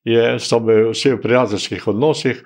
[0.04, 2.42] je, so bili vsi v prijateljskih odnosih.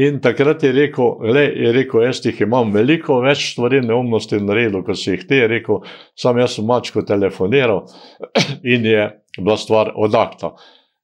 [0.00, 4.84] In takrat je rekel, le, je rekel, jaz jih imam veliko več stvari neumnosti naredil,
[4.86, 5.82] kot si jih ti rekel,
[6.16, 7.82] sam jaz sem mačko telefoniral
[8.74, 10.54] in je bila stvar odakta.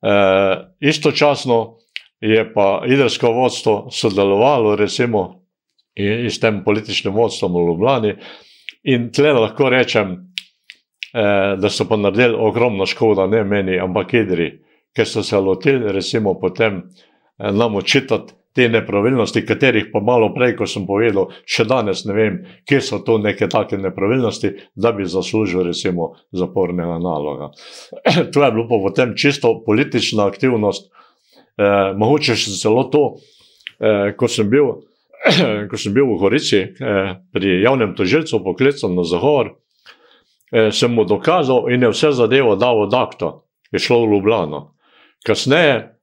[0.01, 0.15] E,
[0.81, 1.59] istočasno
[2.21, 5.43] je pa idrsko vodstvo sodelovalo recimo
[5.97, 8.15] in s tem političnim vodstvom v Ljubljani
[8.87, 10.36] in tle lahko rečem, eh,
[11.13, 14.51] da so pa naredili ogromno škoda, ne meni, ampak idri,
[14.97, 16.83] ker so se lotili recimo potem
[17.39, 22.15] eh, nam očitati te nepravilnosti, katerih pa malo prej, ko sem povedal, še danes ne
[22.17, 27.51] vem, kje so to neke take nepravilnosti, da bi zaslužil recimo zapornega naloga.
[28.33, 33.05] to je bilo pa potem čisto politična aktivnost, eh, mogoče še celo to,
[33.77, 34.73] eh, ko sem bil,
[35.71, 39.53] ko sem bil v Gorici eh, pri javnem tožilcu poklican na eh,
[40.73, 43.33] sem mu dokazal in je vse zadevo dal od akta,
[43.73, 44.77] je šlo v Ljubljano.
[45.27, 45.99] Kasneje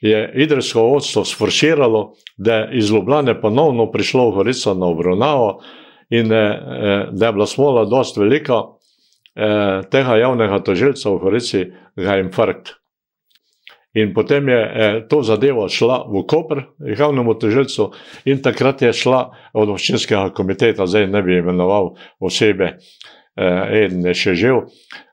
[0.00, 5.60] je idrsko vodstvo sforsiralo, da je iz Ljubljane ponovno prišlo v Gorico na obravnavo
[6.10, 8.62] in eh, eh, da je bila smola dost velika,
[9.90, 11.64] tega javnega tožilca v Gorici
[11.96, 12.70] ga je infarkt.
[13.96, 16.62] In potem je to zadevo šla v Koper,
[16.98, 17.90] javnemu tožilcu,
[18.24, 22.76] in takrat je šla od občinskega komiteta, zdaj ne bi imenoval osebe,
[23.36, 24.62] en je še živ,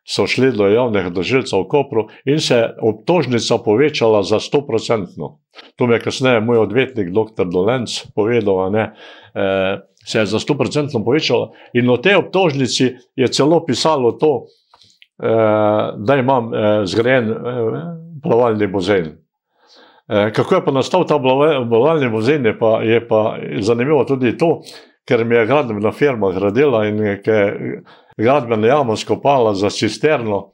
[0.07, 5.07] so šli do javnega doživljenja v Kopru in se obtožnica povečala za 100%.
[5.75, 7.45] To mi je kasneje moj odvetnik, dr.
[7.45, 11.51] Dolenc, povedal, da eh, se je za 100% povečala.
[11.73, 14.45] In v tej obtožnici je celo pisalo to,
[15.23, 17.37] eh, da imam eh, zgrajen eh,
[18.23, 19.23] plavalni bazen.
[20.09, 24.61] Eh, kako je pa nastal ta plavalni bazen, je pa, je pa zanimivo tudi to,
[25.07, 27.21] ker mi je gradbena firma gradila in je
[28.17, 30.49] gradbeno jamo skopala za cisterno.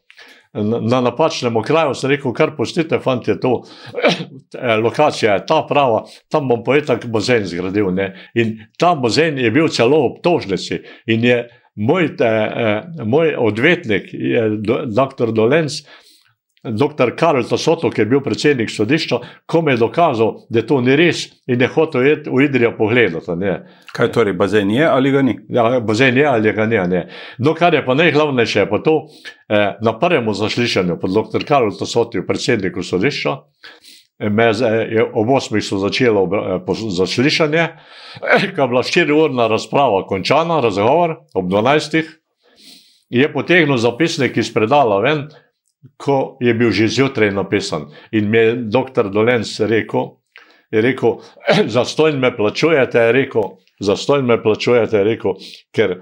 [0.90, 3.52] Na napačnem kraju sem rekel, kar pustite, fanti, to
[4.58, 7.92] eh, lokacija je ta prava, tam bom poetek bazen zgradil.
[7.94, 8.16] Ne?
[8.34, 11.44] In ta bazen je bil celo v obtožnici in je
[11.76, 14.10] moj, te, eh, moj odvetnik,
[14.90, 15.32] dr.
[15.38, 15.84] Dolenc,
[16.64, 20.96] Doktor Karel Tosoto, ki je bil predsednik sodišča, ko mi je dokazal, da to ni
[21.00, 23.36] res in je hotel iti v Idrijo pogledati.
[23.40, 23.54] Ne.
[23.96, 25.38] Kaj torej, bazen je ali ga ni?
[25.50, 26.82] Ja, bazen je ali ga ni.
[26.92, 27.06] Ne.
[27.38, 29.06] No, kar je pa najglavnejše, pa to
[29.48, 31.48] eh, na prvem zaslišanju pod dr.
[31.48, 33.38] Karel Tosoto, predsedniku sodišča,
[34.20, 34.52] me
[34.92, 35.62] je ob 8.
[35.64, 37.68] so začelo eh, zaslišanje,
[38.20, 42.04] eh, ko je bila 4-urna razprava končana, razgovor ob 12.
[43.10, 45.30] je potegnil zapisnik iz predala ven
[45.98, 47.90] ko je bil že zjutraj napisan.
[48.12, 50.20] In mi je doktor Dolens rekel,
[50.72, 51.20] je rekel,
[51.76, 53.44] za stojn me plačujete, je rekel,
[53.80, 55.34] za stojn me plačujete, je rekel,
[55.72, 56.02] ker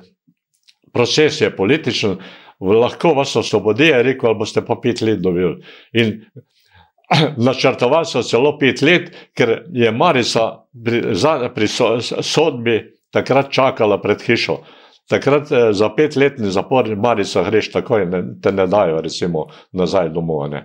[0.94, 2.18] proces je političen,
[2.60, 5.62] lahko vas osvobodi, je rekel, ali boste pa pet let dobili.
[5.94, 6.22] In
[7.48, 11.14] načrtovali so celo pet let, ker je Marisa pri,
[11.56, 11.68] pri
[12.22, 12.80] sodbi
[13.14, 14.60] takrat čakala pred hišo.
[15.10, 20.50] Takrat eh, za petletni zapor, marica greš takoj, ne, te ne dajo, recimo, nazaj domov.
[20.52, 20.64] Ne.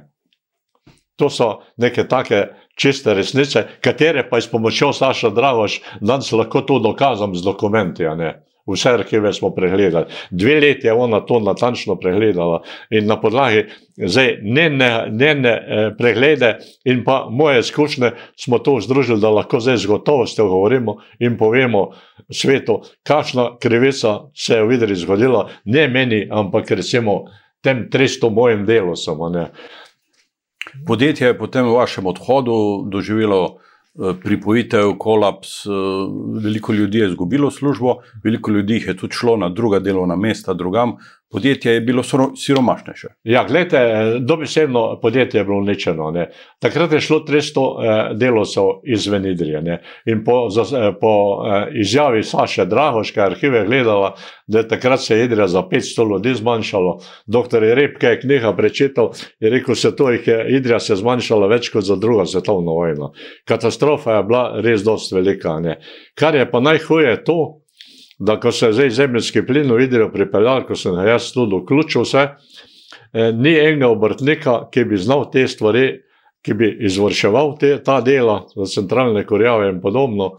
[1.17, 6.79] To so neke take čiste resnice, katere pa s pomočjo Saša Dragoš danes lahko to
[6.79, 8.09] dokazam z dokumenti.
[8.67, 10.07] Vse arhive smo pregledali.
[10.31, 13.65] Dve leti je ona to natančno pregledala in na podlagi
[15.11, 20.49] njene eh, preglede in pa moje izkušnje smo to združili, da lahko zdaj z gotovostjo
[20.49, 21.91] govorimo in povemo
[22.31, 27.25] svetu, kakšna krivica se je v vidri zgodila, ne meni, ampak recimo
[27.63, 29.29] tem 300 mojim delu samo.
[29.29, 29.51] Ne.
[30.87, 33.59] Podjetje je potem v vašem odhodu doživelo
[34.23, 35.71] pripojitev, kolaps, eh,
[36.45, 40.97] veliko ljudi je izgubilo službo, veliko ljudi je tudi šlo na druga delovna mesta, drugam,
[41.33, 42.03] podjetje je bilo
[42.37, 43.09] siromašnejše.
[43.25, 43.79] Ja, gledajte,
[44.21, 46.11] dobesedno podjetje je bilo uničeno.
[46.11, 46.31] Ne.
[46.59, 49.83] Takrat je šlo 300 eh, delovcev izven Idrije.
[50.07, 51.13] In po, za, po
[51.47, 54.15] eh, izjavi Saše Drahoške arhive gledala,
[54.47, 56.99] da je takrat se Idrija za 500 ljudi zmanjšalo.
[57.27, 61.85] Doktor Repke je knjiga prečital in rekel, se to je Idrija se zmanjšala več kot
[61.85, 63.13] za drugo svetovno vojno.
[63.49, 65.61] Katastrofa je bila res dost velika.
[65.61, 65.79] Ne.
[66.15, 67.62] Kar je pa najhuje to,
[68.23, 72.05] da ko se je zdaj zemljski plin v Idrijo pripeljal, ko sem jaz tudi vključil
[72.07, 75.87] vse, eh, ni enega obrtnika, ki bi znal te stvari,
[76.43, 80.37] ki bi izvrševal te, ta dela za centralne korjave in podobno,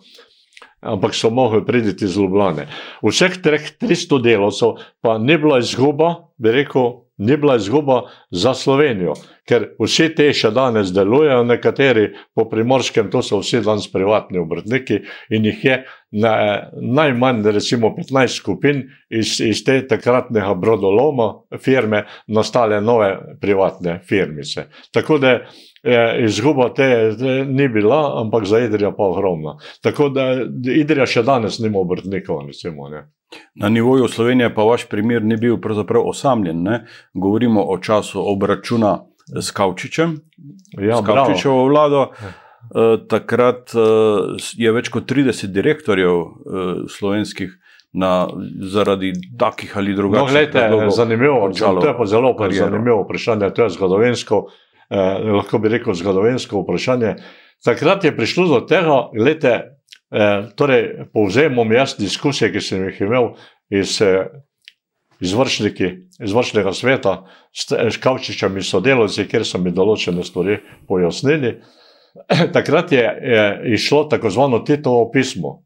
[0.80, 2.68] ampak so mogli priditi iz Ljubljane.
[3.04, 9.14] Vseh treh 300 delovcev pa ni bila izguba, bi rekel, ni bila izguba za Slovenijo,
[9.48, 15.02] ker vsi te še danes delujejo, nekateri po primorskem, to so vsi danes privatni obrtniki
[15.30, 15.78] in jih je
[16.24, 16.34] na,
[16.74, 21.30] najmanj, recimo 15 skupin iz, iz te takratnega brodoloma
[21.62, 24.68] firme nastale nove privatne firmice.
[24.92, 25.38] Tako da
[25.84, 29.58] je izguba te, te ni bila, ampak za Idrija pa ogromna.
[29.82, 30.28] Tako da
[30.76, 32.90] Idrija še danes nima obrtnikov, recimo.
[32.90, 33.08] Ne.
[33.56, 36.64] Na nivoju Slovenije pa vaš primer ni bil pravzaprav osamljen.
[36.64, 36.84] Ne?
[37.14, 39.00] Govorimo o času obračuna
[39.42, 40.18] s Kavčičem,
[40.80, 42.08] ja, s Kavčičevo vlado.
[43.10, 43.74] takrat
[44.56, 47.60] je več kot 30 direktorjev slovenskih
[47.94, 48.28] na,
[48.72, 53.70] zaradi takih ali drugačnih no, gledajte, zanimivo, to je pa zelo zanimivo vprašanje, to je
[53.70, 54.40] zgodovinsko,
[54.94, 57.16] eh, lahko bi rekel zgodovinsko vprašanje.
[57.66, 59.54] Takrat je prišlo do tega, gledajte,
[60.12, 63.34] eh, torej povzemom jaz diskusije, ki sem jih imel
[63.70, 64.28] iz eh,
[65.24, 65.90] izvršniki,
[66.24, 67.14] izvršnega sveta,
[67.54, 71.56] s Kavčičami sodelovci, kjer so mi določene stvari pojasnili.
[72.56, 73.46] Takrat je, je
[73.78, 75.64] išlo tako zvano Titovo pismo.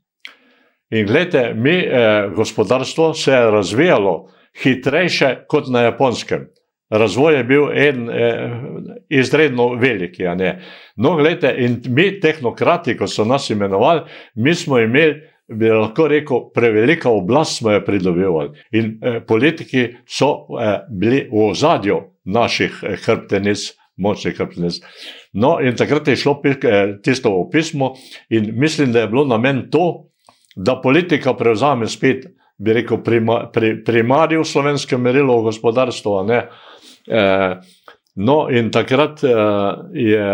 [0.91, 4.29] In gledajte, mi, eh, gospodarstvo se je razvijalo
[4.63, 6.47] hitrejše kot na japonskem.
[6.89, 8.51] Razvoj je bil en, eh,
[9.09, 10.15] izredno velik.
[10.95, 14.01] No, gledajte, in mi, tehnokrati, ko so nas imenovali,
[14.35, 18.49] mi smo imeli, bi lahko rekel, prevelika oblast smo jo pridobivali.
[18.71, 23.73] In eh, politiki so eh, bili v ozadju naših eh, hrbtenic.
[23.97, 24.75] Močnih hrbtenic.
[25.33, 27.95] No, in takrat je šlo eh, tisto v pismo,
[28.29, 30.09] in mislim, da je bilo namen to,
[30.55, 33.01] da politika prevzame spet, bi rekel,
[33.85, 36.13] primarij v slovenskem merilu v gospodarstvu.
[37.07, 37.23] E,
[38.15, 39.33] no, in takrat e,
[39.93, 40.27] je,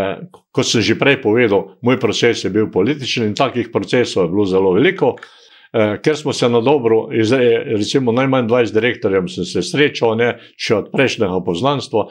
[0.51, 4.45] kot sem že prej povedal, moj proces je bil političen in takih procesov je bilo
[4.45, 5.15] zelo veliko.
[5.73, 10.81] E, ker smo se na dobro, recimo najmanj 20 direktorjev, sem se srečal, ne, še
[10.81, 12.07] od prejšnjega poznanstva,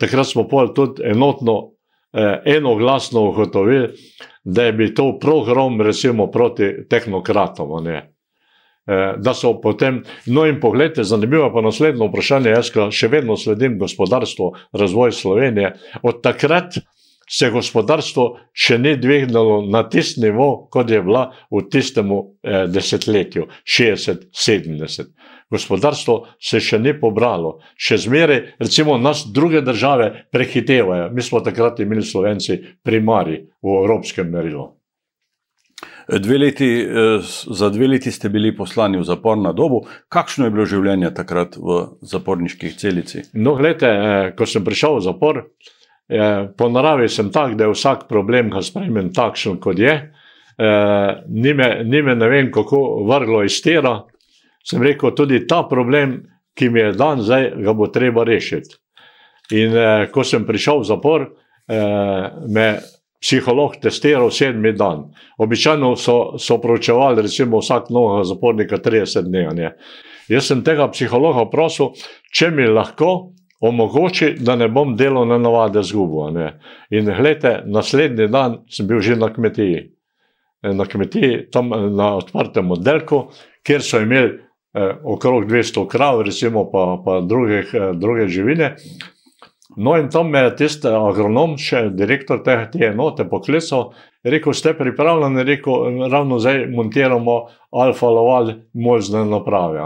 [0.00, 1.78] takrat smo pol tudi enotno
[2.12, 3.88] eh, enoglasno ugotovili,
[4.44, 7.86] da je bil to program, recimo, proti tehnokratom.
[7.86, 8.12] Eh,
[9.18, 12.54] da so potem, no in pogledajte, zanimivo pa naslednje vprašanje.
[12.56, 16.80] Jaz, ki še vedno sledim gospodarstvo, razvoj Slovenije, od takrat
[17.28, 23.50] se gospodarstvo še ni dvignilo na tisti nivo, kot je bila v tistem eh, desetletju,
[23.68, 25.12] 60-70
[25.50, 31.10] gospodarstvo se še ni pobralo, še zmeraj, recimo, nas druge države prehitevajo.
[31.12, 34.77] Mi smo takrat imeli Slovenci primari v evropskem merilu.
[36.08, 39.82] Dve leti, eh, za dve leti ste bili poslani v zapor na dobu.
[40.08, 43.22] Kakšno je bilo življenje takrat v zaporniški celici?
[43.34, 45.42] No, gledajte, eh, ko sem prišel v zapor,
[46.08, 50.12] eh, po naravi sem tak, da je vsak problem, ki sprejmem, takšen kot je.
[51.28, 54.02] Ni me, ni me ne vem, kako vrglo iz tera,
[54.64, 56.24] sem rekel, tudi ta problem,
[56.58, 58.74] ki mi je dan, zdaj ga bo treba rešiti.
[59.56, 61.26] In eh, ko sem prišel v zapor,
[61.68, 62.68] eh, me
[63.20, 65.08] psiholog testiral sedmi dan.
[65.38, 69.70] Običajno so, so proučevali, recimo, vsak novega zapornika 30 dni.
[70.28, 71.94] Jaz sem tega psihologa prosil,
[72.34, 76.36] če mi lahko omogoči, da ne bom delovne navade zgubil.
[76.90, 79.86] In gledajte, naslednji dan sem bil že na kmetiji.
[80.62, 83.28] Na kmetiji, tam na odprtem oddelku,
[83.66, 84.34] kjer so imeli
[84.74, 88.74] eh, okrog 200 krav, recimo pa, pa drugih, eh, druge živine.
[89.76, 93.92] No, in tam me je tisti agronom, še direktor te, te enote, poklical,
[94.24, 97.36] rekel: Ste pripravljeni, rekel, ravno zdaj montiramo
[97.76, 99.84] alfa-loval možne naprave.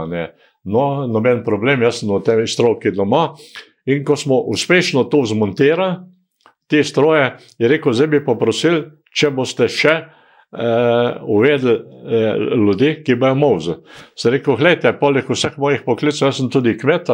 [0.62, 3.32] No, noben problem, jaz sem v tej stroki doma.
[3.90, 5.98] In ko smo uspešno to zmontirali,
[6.70, 9.98] te stroje, je rekel: Zdaj bi poprosil, če boste še
[10.52, 13.76] uh, uvedli uh, ljudi, ki bojo mozi.
[14.16, 17.10] Se rekel, gledajte, poleg vseh mojih poklicov, jaz sem tudi kmet,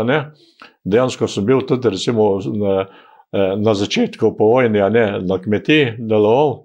[0.85, 2.79] dejansko sem bil tudi recimo, na,
[3.33, 6.64] uh, na začetku po vojni, ne, na kmetiji deloval.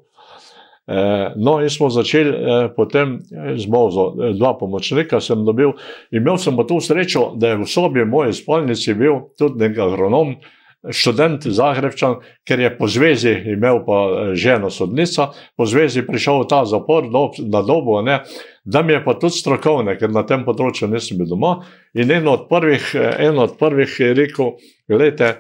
[1.40, 2.34] No, in smo začeli
[2.76, 3.14] potem
[3.56, 5.72] z mozo, dva pomočnika sem dobil.
[6.12, 10.34] Imel sem pa to srečo, da je v sobi moje spolnici bil tudi nek agronom,
[10.90, 12.16] študent Zagrebčan,
[12.48, 17.08] ker je po zvezi imel pa eh, ženo sodnica, po zvezi prišel v ta zapor
[17.12, 18.20] do, na dobo, ne,
[18.64, 21.56] da mi je pa tudi strokovne, ker na tem področju nisem bil doma.
[21.96, 24.56] In eno od prvih, eh, eno od prvih je rekel,
[24.90, 25.36] gledajte,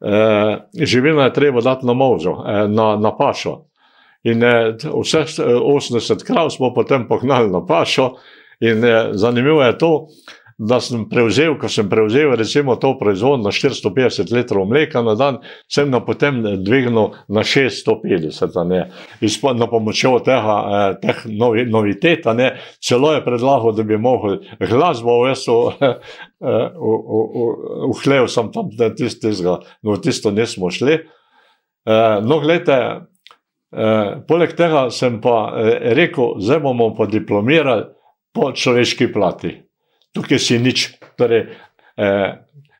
[0.00, 3.68] eh, živino je treba dati na mozo, eh, na, na pašo.
[4.24, 8.16] In eh, vseh 80 krav smo potem pognali na pašo.
[8.60, 10.08] In eh, zanimivo je to,
[10.58, 15.38] da sem prevzel, ko sem prevzel recimo to proizvodnjo na 450 litrov mleka na dan,
[15.70, 18.58] sem na potem dvignil na 650.
[19.58, 25.20] Na pomočjo tega, eh, teh novi, novitet, ne, celo je predlagal, da bi mogli glasbo
[25.20, 25.50] uvesti
[26.40, 30.98] v hlev, sem tam tistega, no tisto nismo šli.
[31.86, 33.06] Eh, no, gledajte,
[33.72, 35.54] eh, poleg tega sem pa
[35.94, 37.86] rekel, zdaj bomo pa diplomirali
[38.34, 39.67] po človeški plati
[40.16, 40.88] tukaj si nič,
[41.18, 41.48] torej,
[41.96, 42.28] eh,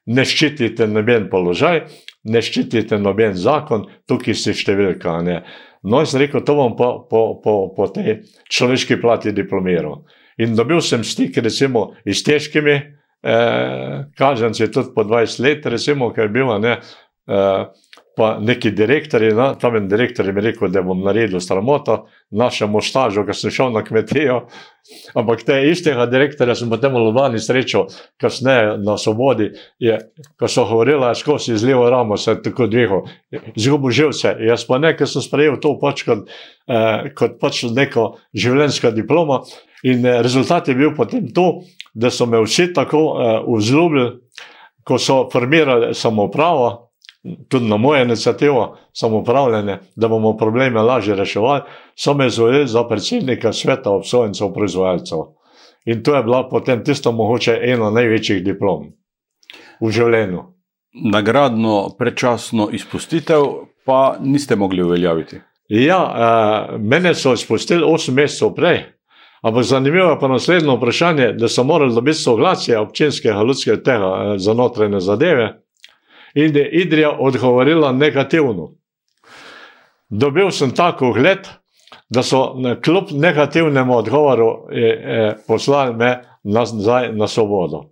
[0.08, 1.82] ne ščitite noben položaj,
[2.24, 5.18] ne ščitite noben zakon, tukaj si številka.
[5.24, 5.42] Ne.
[5.82, 10.02] No, jaz sem rekel, to bom po, po, po, po tej človeški plati diplomiral.
[10.38, 16.28] In dobil sem stik, recimo, s težkimi eh, kažnjenci, tudi po 20 let, recimo, kaj
[16.28, 16.78] je bilo, ne.
[17.28, 17.62] Eh,
[18.18, 22.00] pa neki direktori, na, tam en direktor je mi rekel, da bom naredil sramoto
[22.34, 24.40] našemu stažu, ko sem šel na kmetijo.
[25.14, 27.86] Ampak te istega direktorja sem potem v Ljubljani srečal,
[28.20, 30.00] kasneje na Svobodi, je,
[30.40, 33.06] ko so govorila skozi z levo ramo, se tako dvigel,
[33.56, 34.34] zgubil živce.
[34.48, 36.26] Jaz pa ne, ker sem sprejel to pač kot,
[36.66, 39.44] eh, kot pač neko življenjska diploma.
[39.86, 41.62] In eh, rezultat je bil potem to,
[41.94, 44.10] da so me vsi tako eh, vzljubili,
[44.88, 46.87] ko so formirali samopravo,
[47.48, 51.60] tudi na moje inicijativo, samoupravljanje, da bomo probleme lažje reševali,
[51.96, 55.18] so me izvolili za predsednika sveta obsojencev proizvajalcev.
[55.84, 58.92] In to je bila potem tisto mogoče ena največjih diplom
[59.80, 60.42] v življenju.
[61.12, 63.44] Nagradno predčasno izpustitev
[63.86, 65.40] pa niste mogli uveljaviti.
[65.68, 68.84] Ja, eh, mene so izpustili 8 mesecev prej.
[69.42, 74.38] Ampak zanimivo je pa naslednje vprašanje, da so morali dobiti soglasje občinskega ljudskega tega eh,
[74.38, 75.62] za notranje zadeve,
[76.34, 78.72] in je Idrija odgovorila negativno.
[80.08, 81.48] Dobil sem tako gled,
[82.08, 82.54] da so
[82.84, 87.84] kljub negativnemu odgovoru eh, eh, poslali me nazaj na svobodo.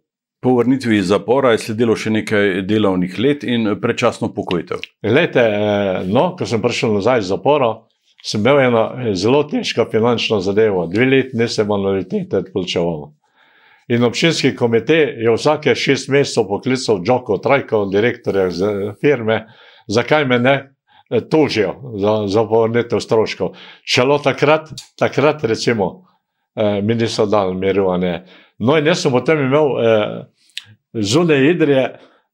[0.42, 4.84] Po vrnitvi iz zapora je sledilo še nekaj delovnih let in predčasno pokojitev.
[5.02, 7.74] Lete, eh, no, ko sem prišel nazaj iz zapora,
[8.24, 8.84] sem imel eno
[9.14, 10.86] zelo težko finančno zadevo.
[10.86, 13.10] Dve leti nisem anualitete odplačeval.
[13.88, 18.48] In občinski komitej je vsake šest mesecev poklical Džoko Trajko, direktorja
[19.00, 19.44] firme,
[19.86, 23.54] zakaj me ne eh, tožijo za, za povrnitev stroškov.
[23.84, 26.02] Šele takrat, takrat, recimo,
[26.56, 27.86] eh, mi niso dali miru.
[28.58, 30.24] No, in jaz sem potem imel eh,
[30.92, 31.84] zunaj Idrije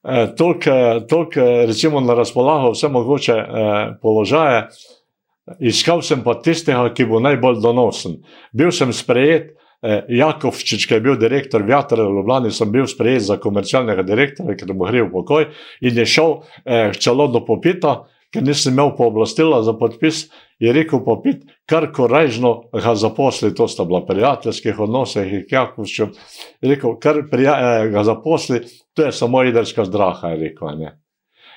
[0.04, 4.68] eh, toliko, recimo, na razpolago vse mogoče eh, položaje.
[5.60, 8.22] Iskal sem pa tistega, ki bo najbolj donosen.
[8.52, 9.58] Bil sem sprejet.
[9.82, 14.54] Eh, Jakovčič, ki je bil direktor Vjatra v Ljubljani, sem bil sprejet za komercialnega direktorja,
[14.54, 15.48] ker mu gre v pokoj
[15.82, 20.28] in je šel eh, celo do popita, ker nisem imel pooblastila za podpis,
[20.62, 26.70] je rekel popit, kar korajžno ga zaposli, to sta bila prijateljskih odnosov, in Jakovčič je
[26.70, 28.62] rekel, kar prija, eh, ga zaposli,
[28.94, 30.94] to je samo idrska zdraha, je rekel, ne.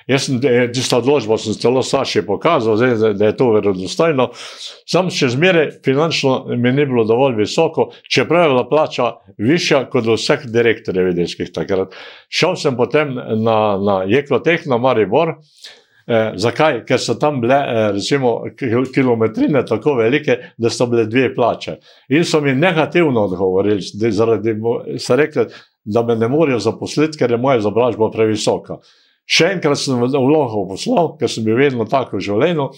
[0.06, 0.36] Jaz sem
[0.70, 4.28] tisto odločbo celo Saši pokazal, zdaj, da je to verodostojno.
[4.86, 10.06] Sam še zmeraj finančno mi ni bilo dovolj visoko, čeprav je bila plača višja kot
[10.06, 11.96] vseh direktorjev videskih takrat.
[12.30, 15.34] Šel sem potem na, na Jekloteh na Maribor.
[16.06, 16.84] Eh, zakaj?
[16.86, 18.44] Ker so tam bile eh, recimo,
[18.94, 21.80] kilometrine tako velike, da so bile dve plače.
[22.14, 23.82] In so mi negativno odgovorili,
[24.14, 24.54] zaradi,
[25.02, 25.48] so rekli,
[25.84, 28.78] da me ne morejo zaposliti, ker je moja izobrazba previsoka.
[29.26, 32.68] Še enkrat sem vlogo poslal, ker sem bil vedno tako v življenju,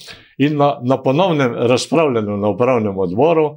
[0.40, 3.50] in na, na ponovnem razpravljanju na upravnem odboru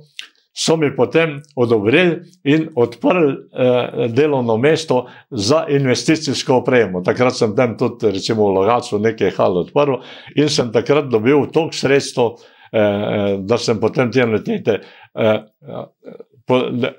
[0.53, 7.01] so mi potem odobrili in odprli eh, delovno mesto za investicijsko opremo.
[7.01, 10.01] Takrat sem tam tudi, recimo, v Logacu nekaj hal odprl
[10.35, 12.35] in sem takrat dobil toliko sredstev,
[12.71, 14.81] eh, eh da sem potem te analitete.
[15.15, 15.39] Eh,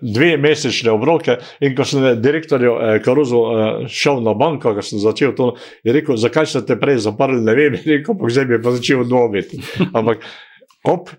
[0.01, 1.37] dve mesečne obroke.
[1.61, 5.53] In ko sem direktorju eh, Karuzu eh, šel na banko, ko sem začel to,
[5.85, 9.05] je rekel, zakaj ste te prej zaprli, ne vem, rekel, pa zdaj bi pa začel
[9.09, 9.63] dvomiti.
[9.99, 10.25] Ampak
[10.89, 11.13] ob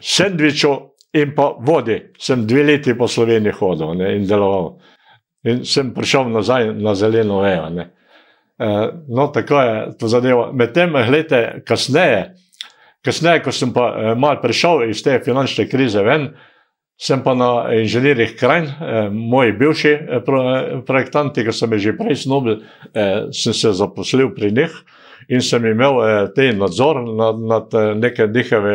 [0.00, 0.74] sendviču
[1.12, 4.76] in pa vodi sem dve leti po Sloveniji hodil ne, in deloval.
[5.48, 7.70] In sem prišel nazaj na zeleno vejo.
[8.60, 10.50] Eh, no, tako je to zadevo.
[10.52, 12.34] Medtem, gledajte, kasneje,
[13.04, 16.28] kasneje, ko sem pa eh, mal prišel iz te finančne krize ven,
[17.00, 21.96] Sem pa na inženirjih kraj, eh, moji bivši eh, eh, projektanti, ki so me že
[21.96, 22.60] prej snobili,
[23.32, 24.74] sem se zaposlil pri njih
[25.28, 25.96] in sem imel
[26.34, 28.74] te nadzor nad, nad neke njihove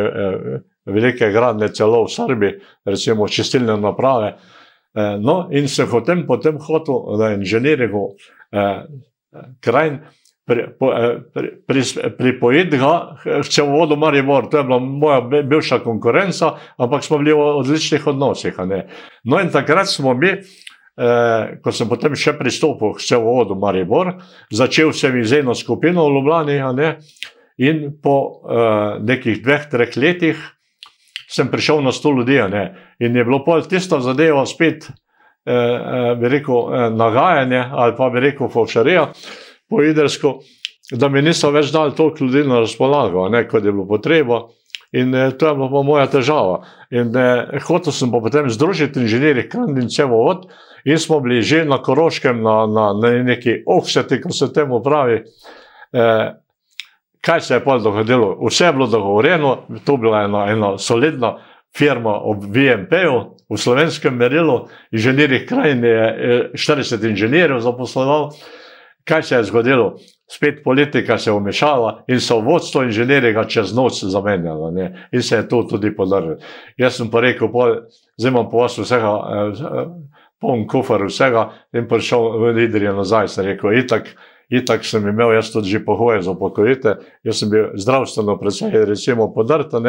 [0.85, 2.53] velike gradne, celo v Srbiji,
[2.85, 4.35] recimo čistilne naprave.
[5.19, 7.91] No, in sem potem, potem hotel na inženirjih
[10.45, 12.93] kraj pripojiti ga
[13.49, 14.49] če v vodo Maribor.
[14.49, 18.57] To je bila moja bivša konkurenca, ampak smo bili v odličnih odnosih.
[19.23, 24.15] No in takrat smo mi, eh, ko sem potem še pristopil k vodo Maribor,
[24.51, 26.95] začel sem iz eno skupino v Ljubljani
[27.57, 30.37] in po eh, nekih dveh, treh letih
[31.27, 32.37] sem prišel na sto ljudi
[32.99, 34.85] in je bilo pol tisto zadevo spet,
[35.45, 39.09] eh, bi rekel, nagajanje ali pa bi rekel fovšarija
[39.69, 40.39] po Idrsko,
[40.91, 44.43] da mi niso več dali toliko ljudi na razpolago, ne, kot je bilo potreba.
[44.95, 46.61] In eh, to je bila moja težava.
[46.91, 50.47] In eh, hotel sem pa potem združiti inženirje Kandincevo od
[50.85, 55.23] in smo bili že na Koroškem, na, na, na neki ohseti, ko se temu pravi.
[55.93, 56.27] Eh,
[57.25, 58.37] kaj se je pa dogodilo?
[58.45, 61.37] Vse je bilo dogovorjeno, to je bila ena, ena solidna
[61.75, 68.29] firma ob VMP-u v slovenskem merilu, inženirje krajine je 40 inženirjev zaposloval
[69.07, 69.97] kaj se je zgodilo.
[70.31, 74.71] spet politika se je umešala in so vodstvo inženirja čez noč zamenjali.
[74.73, 75.07] Ne?
[75.11, 76.37] In se je to tudi podržalo.
[76.77, 77.49] Jaz sem pa rekel,
[78.17, 79.85] zdaj imam po vas vsega, eh,
[80.41, 83.27] poln kufr vsega in prišel v Idrijo nazaj.
[83.27, 84.15] Sem rekel, itak,
[84.49, 89.33] itak sem imel, jaz tudi že pohoje za pokojite, jaz sem bil zdravstveno predvsej, recimo
[89.33, 89.79] podrta,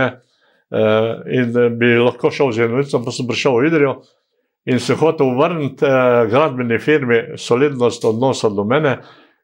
[0.66, 3.92] Uh, in bi lahko šel z eno, pa sem prišel v Idrijo
[4.66, 8.96] in se hotel vrniti uh, gradbeni firmi solidnost odnosa do mene,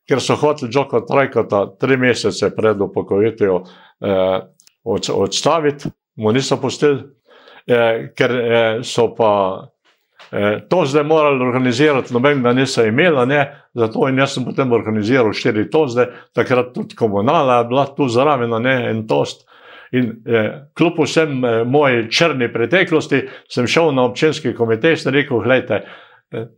[0.09, 3.59] ker so hoteli Džoko Trajkota tri mesece pred upokojitvijo
[4.01, 4.41] eh,
[4.85, 7.03] od, odstaviti, mu niso pustili,
[7.67, 9.31] eh, ker eh, so pa
[10.33, 13.45] eh, to zdaj morali organizirati, noben ga niso imeli, ne,
[13.75, 18.59] zato in jaz sem potem organiziral štiri tozde, takrat tudi komunala je bila tu zraven,
[18.63, 19.47] ne, in tost.
[19.93, 25.43] In eh, kljub vsem eh, moji črni preteklosti, sem šel na občinski komitej in rekel:
[25.45, 25.85] Gledajte,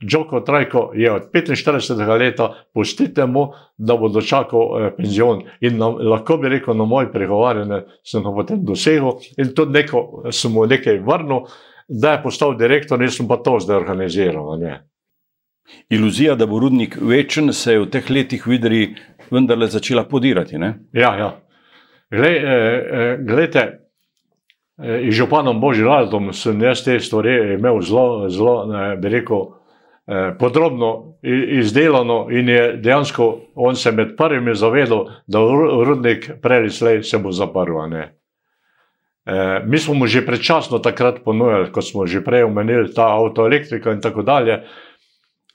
[0.06, 2.18] Džoko Trajko je od 45.
[2.18, 5.42] leta, pustite mu, da bo dočakal eh, penzion.
[5.60, 10.30] In na, lahko bi rekel, na moj pregovarjanje sem ga potem dosegel in tudi neko,
[10.30, 11.48] sem mu nekaj vrnil,
[11.88, 14.54] da je postal direktor, nisem pa to zdaj organiziral.
[14.60, 14.78] Ne.
[15.90, 18.94] Iluzija, da bo rudnik večen, se je v teh letih videli,
[19.30, 20.58] vendarle začela podirati.
[20.58, 20.74] Ne?
[20.92, 21.30] Ja, ja.
[22.14, 23.80] Glej, eh, gledajte.
[24.78, 28.66] In županom Božjim Razdom sem jaz te stvari imel zelo, zelo,
[28.98, 29.44] bi rekel,
[30.06, 31.16] Eh, podrobno
[31.58, 35.38] izdelano in je dejansko on se med prvimi zavedal, da
[35.84, 37.72] rudnik prej ali slej se bo zaprl.
[39.26, 43.92] E, mi smo mu že predčasno takrat ponujali, kot smo že prej omenili, ta avtoelektrika
[43.92, 44.60] in tako dalje.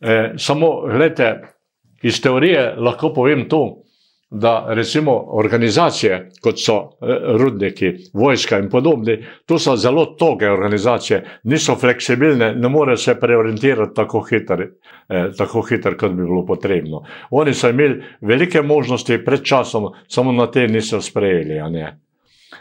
[0.01, 1.53] E, samo, gledajte,
[2.01, 3.84] iz teorije lahko povem to,
[4.32, 11.24] da recimo organizacije, kot so eh, rudniki, vojska in podobni, to so zelo toge organizacije,
[11.44, 14.68] niso fleksibilne, ne morejo se preorientirati tako hitro,
[15.10, 17.04] eh, tako hitro, kot bi bilo potrebno.
[17.30, 21.60] Oni so imeli velike možnosti pred časom, samo na te niso sprejeli.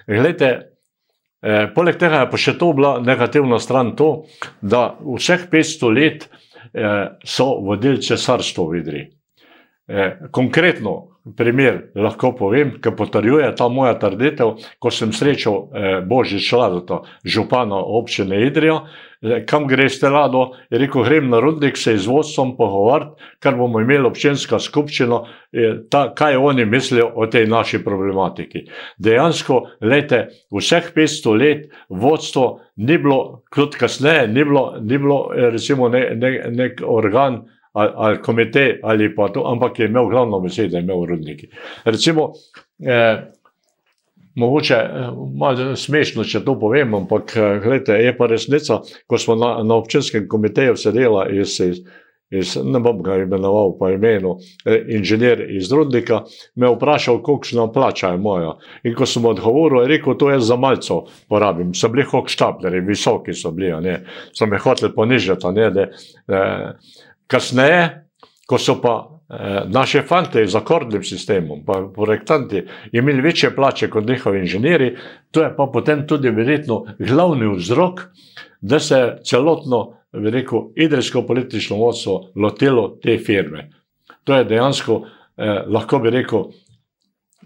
[0.07, 0.51] Glede,
[1.43, 4.25] eh, poleg tega je pa še to bila negativna stran, to,
[4.61, 6.29] da vseh 500 let
[6.73, 9.07] eh, so vodili cesarstvo v Idri.
[9.89, 16.41] Eh, konkretno, primer lahko povem, ki potrjuje ta moja trditev, ko sem srečal eh, Božji
[16.43, 18.81] šladota, župana občine Idrija,
[19.23, 23.81] eh, kam greste lado, je rekel, grem na rudnik se z vodstvom pogovarjati, kar bomo
[23.81, 25.21] imeli občinska skupščina,
[25.53, 28.67] eh, ta, kaj oni mislijo o tej naši problematiki.
[28.99, 35.51] Dejansko, lete, vseh 500 let vodstvo ni bilo, kot kasneje, ni bilo, ni bilo eh,
[35.51, 37.43] recimo ne, ne, nek organ,
[37.79, 41.49] ali, ali komite, ali pa to, ampak je imel glavno besedo, imel rudniki.
[41.85, 42.33] Recimo,
[42.79, 43.23] eh,
[44.35, 49.39] mogoče eh, malo smešno, če to povem, ampak eh, gledajte, je pa resnica, ko smo
[49.39, 51.61] na, na občinskem komiteju sedela iz.
[51.61, 51.83] iz
[52.31, 54.35] Iz, ne bom ga imenoval po imenu,
[54.67, 56.21] eh, inženir iz Rudnika,
[56.55, 58.53] me vprašal, koliko plača je moja.
[58.85, 60.95] In ko sem odgovoril, je rekel, to je za malce
[61.29, 61.73] porabim.
[61.75, 64.05] So bili hokštapleri, visoki so bili, ne.
[64.33, 65.53] so me hoteli ponižati.
[65.55, 65.89] Ne, de,
[66.29, 66.73] eh,
[67.29, 68.09] Kasneje,
[68.49, 74.09] ko so pa eh, naše fante z akordnim sistemom, pa projektanti, imeli večje plače kot
[74.09, 74.97] njihovi inženirji,
[75.31, 78.01] to je pa potem tudi verjetno glavni vzrok,
[78.61, 83.69] da se je celotno, rekel, idrijsko politično vodstvo lotilo te firme.
[84.25, 85.03] To je dejansko,
[85.37, 86.49] eh, lahko bi rekel,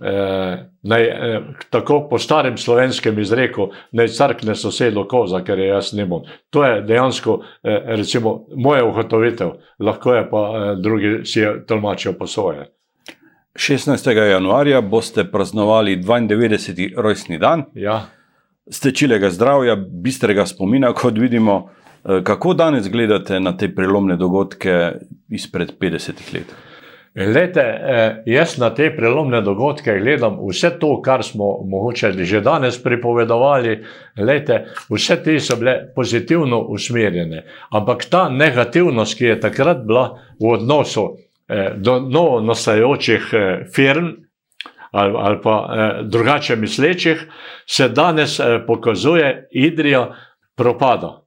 [0.05, 1.40] eh, naj, eh,
[1.70, 6.22] tako po starem slovenskem izreku, naj crkne sosedo koza, ker je jaz ne bom.
[6.50, 12.12] To je dejansko eh, recimo, moja ugotovitev, lahko je pa eh, drugi si je tolmačijo
[12.18, 12.70] po svoje.
[13.55, 14.11] 16.
[14.11, 16.94] januarja boste praznovali 92.
[16.96, 17.64] rojstni dan.
[17.74, 18.07] Ja.
[18.70, 21.70] Stečilega zdravja, bistrega spomina, kot vidimo.
[22.05, 24.92] Eh, kako danes gledate na te prelomne dogodke
[25.28, 26.55] izpred 50 let?
[27.14, 32.82] Lete, eh, jaz na te prelomne dogodke gledam vse to, kar smo mogoče že danes
[32.82, 33.84] pripovedovali.
[34.16, 37.44] Lete, vse te so bile pozitivno usmerjene.
[37.70, 41.16] Ampak ta negativnost, ki je takrat bila v odnosu
[41.48, 44.08] eh, do novo nastajajočih eh, firm
[44.92, 45.68] ali, ali pa
[46.04, 47.22] drugače mislečih,
[47.66, 50.12] se danes pokazuje, Idrija
[50.56, 51.22] propada.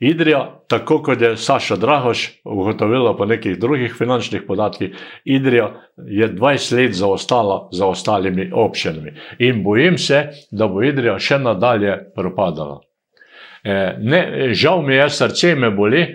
[0.00, 6.76] Idrija, tako kot je Saša Drahoš ugotovila po nekih drugih finančnih podatkih, Idrija je 20
[6.76, 9.12] let zaostala za ostalimi občinami.
[9.38, 12.80] In bojim se, da bo Idrija še nadalje propadala.
[13.64, 16.06] E, ne, žal mi je, srce me boli,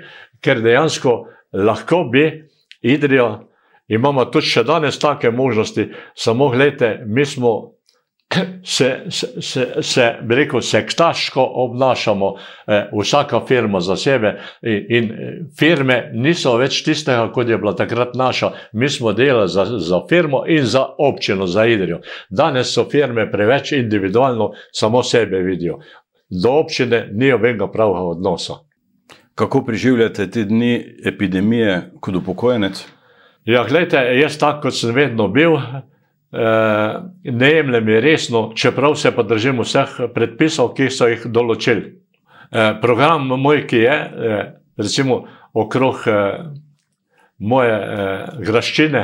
[0.41, 1.13] ker dejansko
[1.53, 2.25] lahko bi
[2.81, 3.39] Idrija,
[3.87, 7.74] imamo tudi še danes take možnosti, samo gledajte, mi smo
[8.63, 12.33] se, se, se, se bi rekel, sektaško obnašamo,
[12.67, 14.39] eh, vsaka firma za sebe.
[14.61, 18.51] In, in eh, firme niso več tistega, kot je bila takrat naša.
[18.73, 22.01] Mi smo delali za, za firmo in za občino, za Idrijo.
[22.29, 25.79] Danes so firme preveč individualno, samo sebe vidijo.
[26.43, 28.53] Do občine ni obenega pravega odnosa.
[29.35, 32.85] Kako preživljate te dni epidemije kot upokojenec?
[33.45, 35.59] Ja, gledajte, jaz tako, kot sem vedno bil.
[36.35, 41.93] Eh, ne jemljem je resno, čeprav se pa držim vseh predpisov, ki so jih določili.
[42.51, 44.41] Eh, program moj, ki je, eh,
[44.77, 45.21] recimo
[45.53, 46.01] okrog
[47.39, 47.75] moje
[48.39, 49.03] graščine,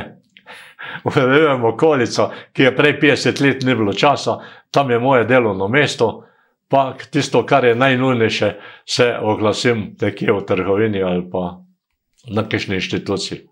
[1.08, 4.38] uvedujem okolico, ki je prej 50 let ni bilo časa,
[4.70, 6.24] tam je moje delovno mesto,
[6.68, 8.52] pa tisto, kar je najnujnejše,
[8.84, 11.62] se oglasim nekje v trgovini ali pa
[12.28, 13.51] na kakšni inštituciji.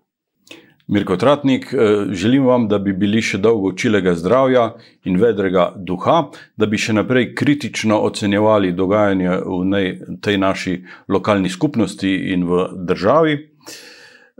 [0.87, 4.71] Mirko Tratnik, eh, želim vam, da bi bili še dolgo čilega zdravja
[5.05, 11.49] in vedrega duha, da bi še naprej kritično ocenjevali dogajanje v nej, tej naši lokalni
[11.49, 13.37] skupnosti in v državi.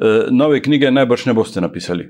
[0.02, 2.10] Eh, nove knjige najbrž ne boste napisali.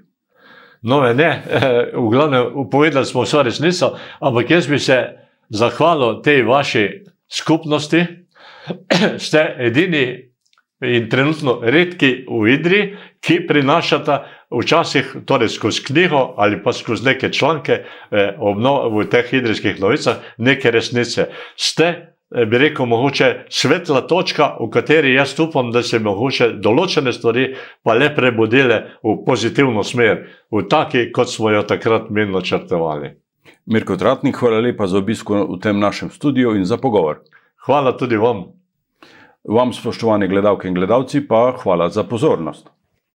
[0.82, 4.98] Nove ne, eh, v glavnem povedali smo vse resnico, ampak jaz bi se
[5.50, 8.08] zahvalil tej vaši skupnosti,
[9.18, 10.32] ste edini
[10.82, 12.82] in trenutno redki v Idri,
[13.22, 17.72] ki prinašata včasih torej skozi knjigo ali pa skozi neke članke
[18.12, 18.36] eh,
[18.92, 21.28] v teh idrijskih novicah neke resnice.
[21.56, 27.14] Ste, eh, bi rekel, mogoče svetla točka, v kateri jaz upam, da se mogoče določene
[27.14, 27.54] stvari
[27.84, 33.14] pa le prebudile v pozitivno smer, v taki, kot smo jo takrat mi načrtovali.
[33.66, 37.22] Mirko Tratnik, hvala lepa za obisk v tem našem studiu in za pogovor.
[37.66, 38.50] Hvala tudi vam.
[39.44, 42.70] Vam, spoštovane gledalke in gledalci, pa hvala za pozornost.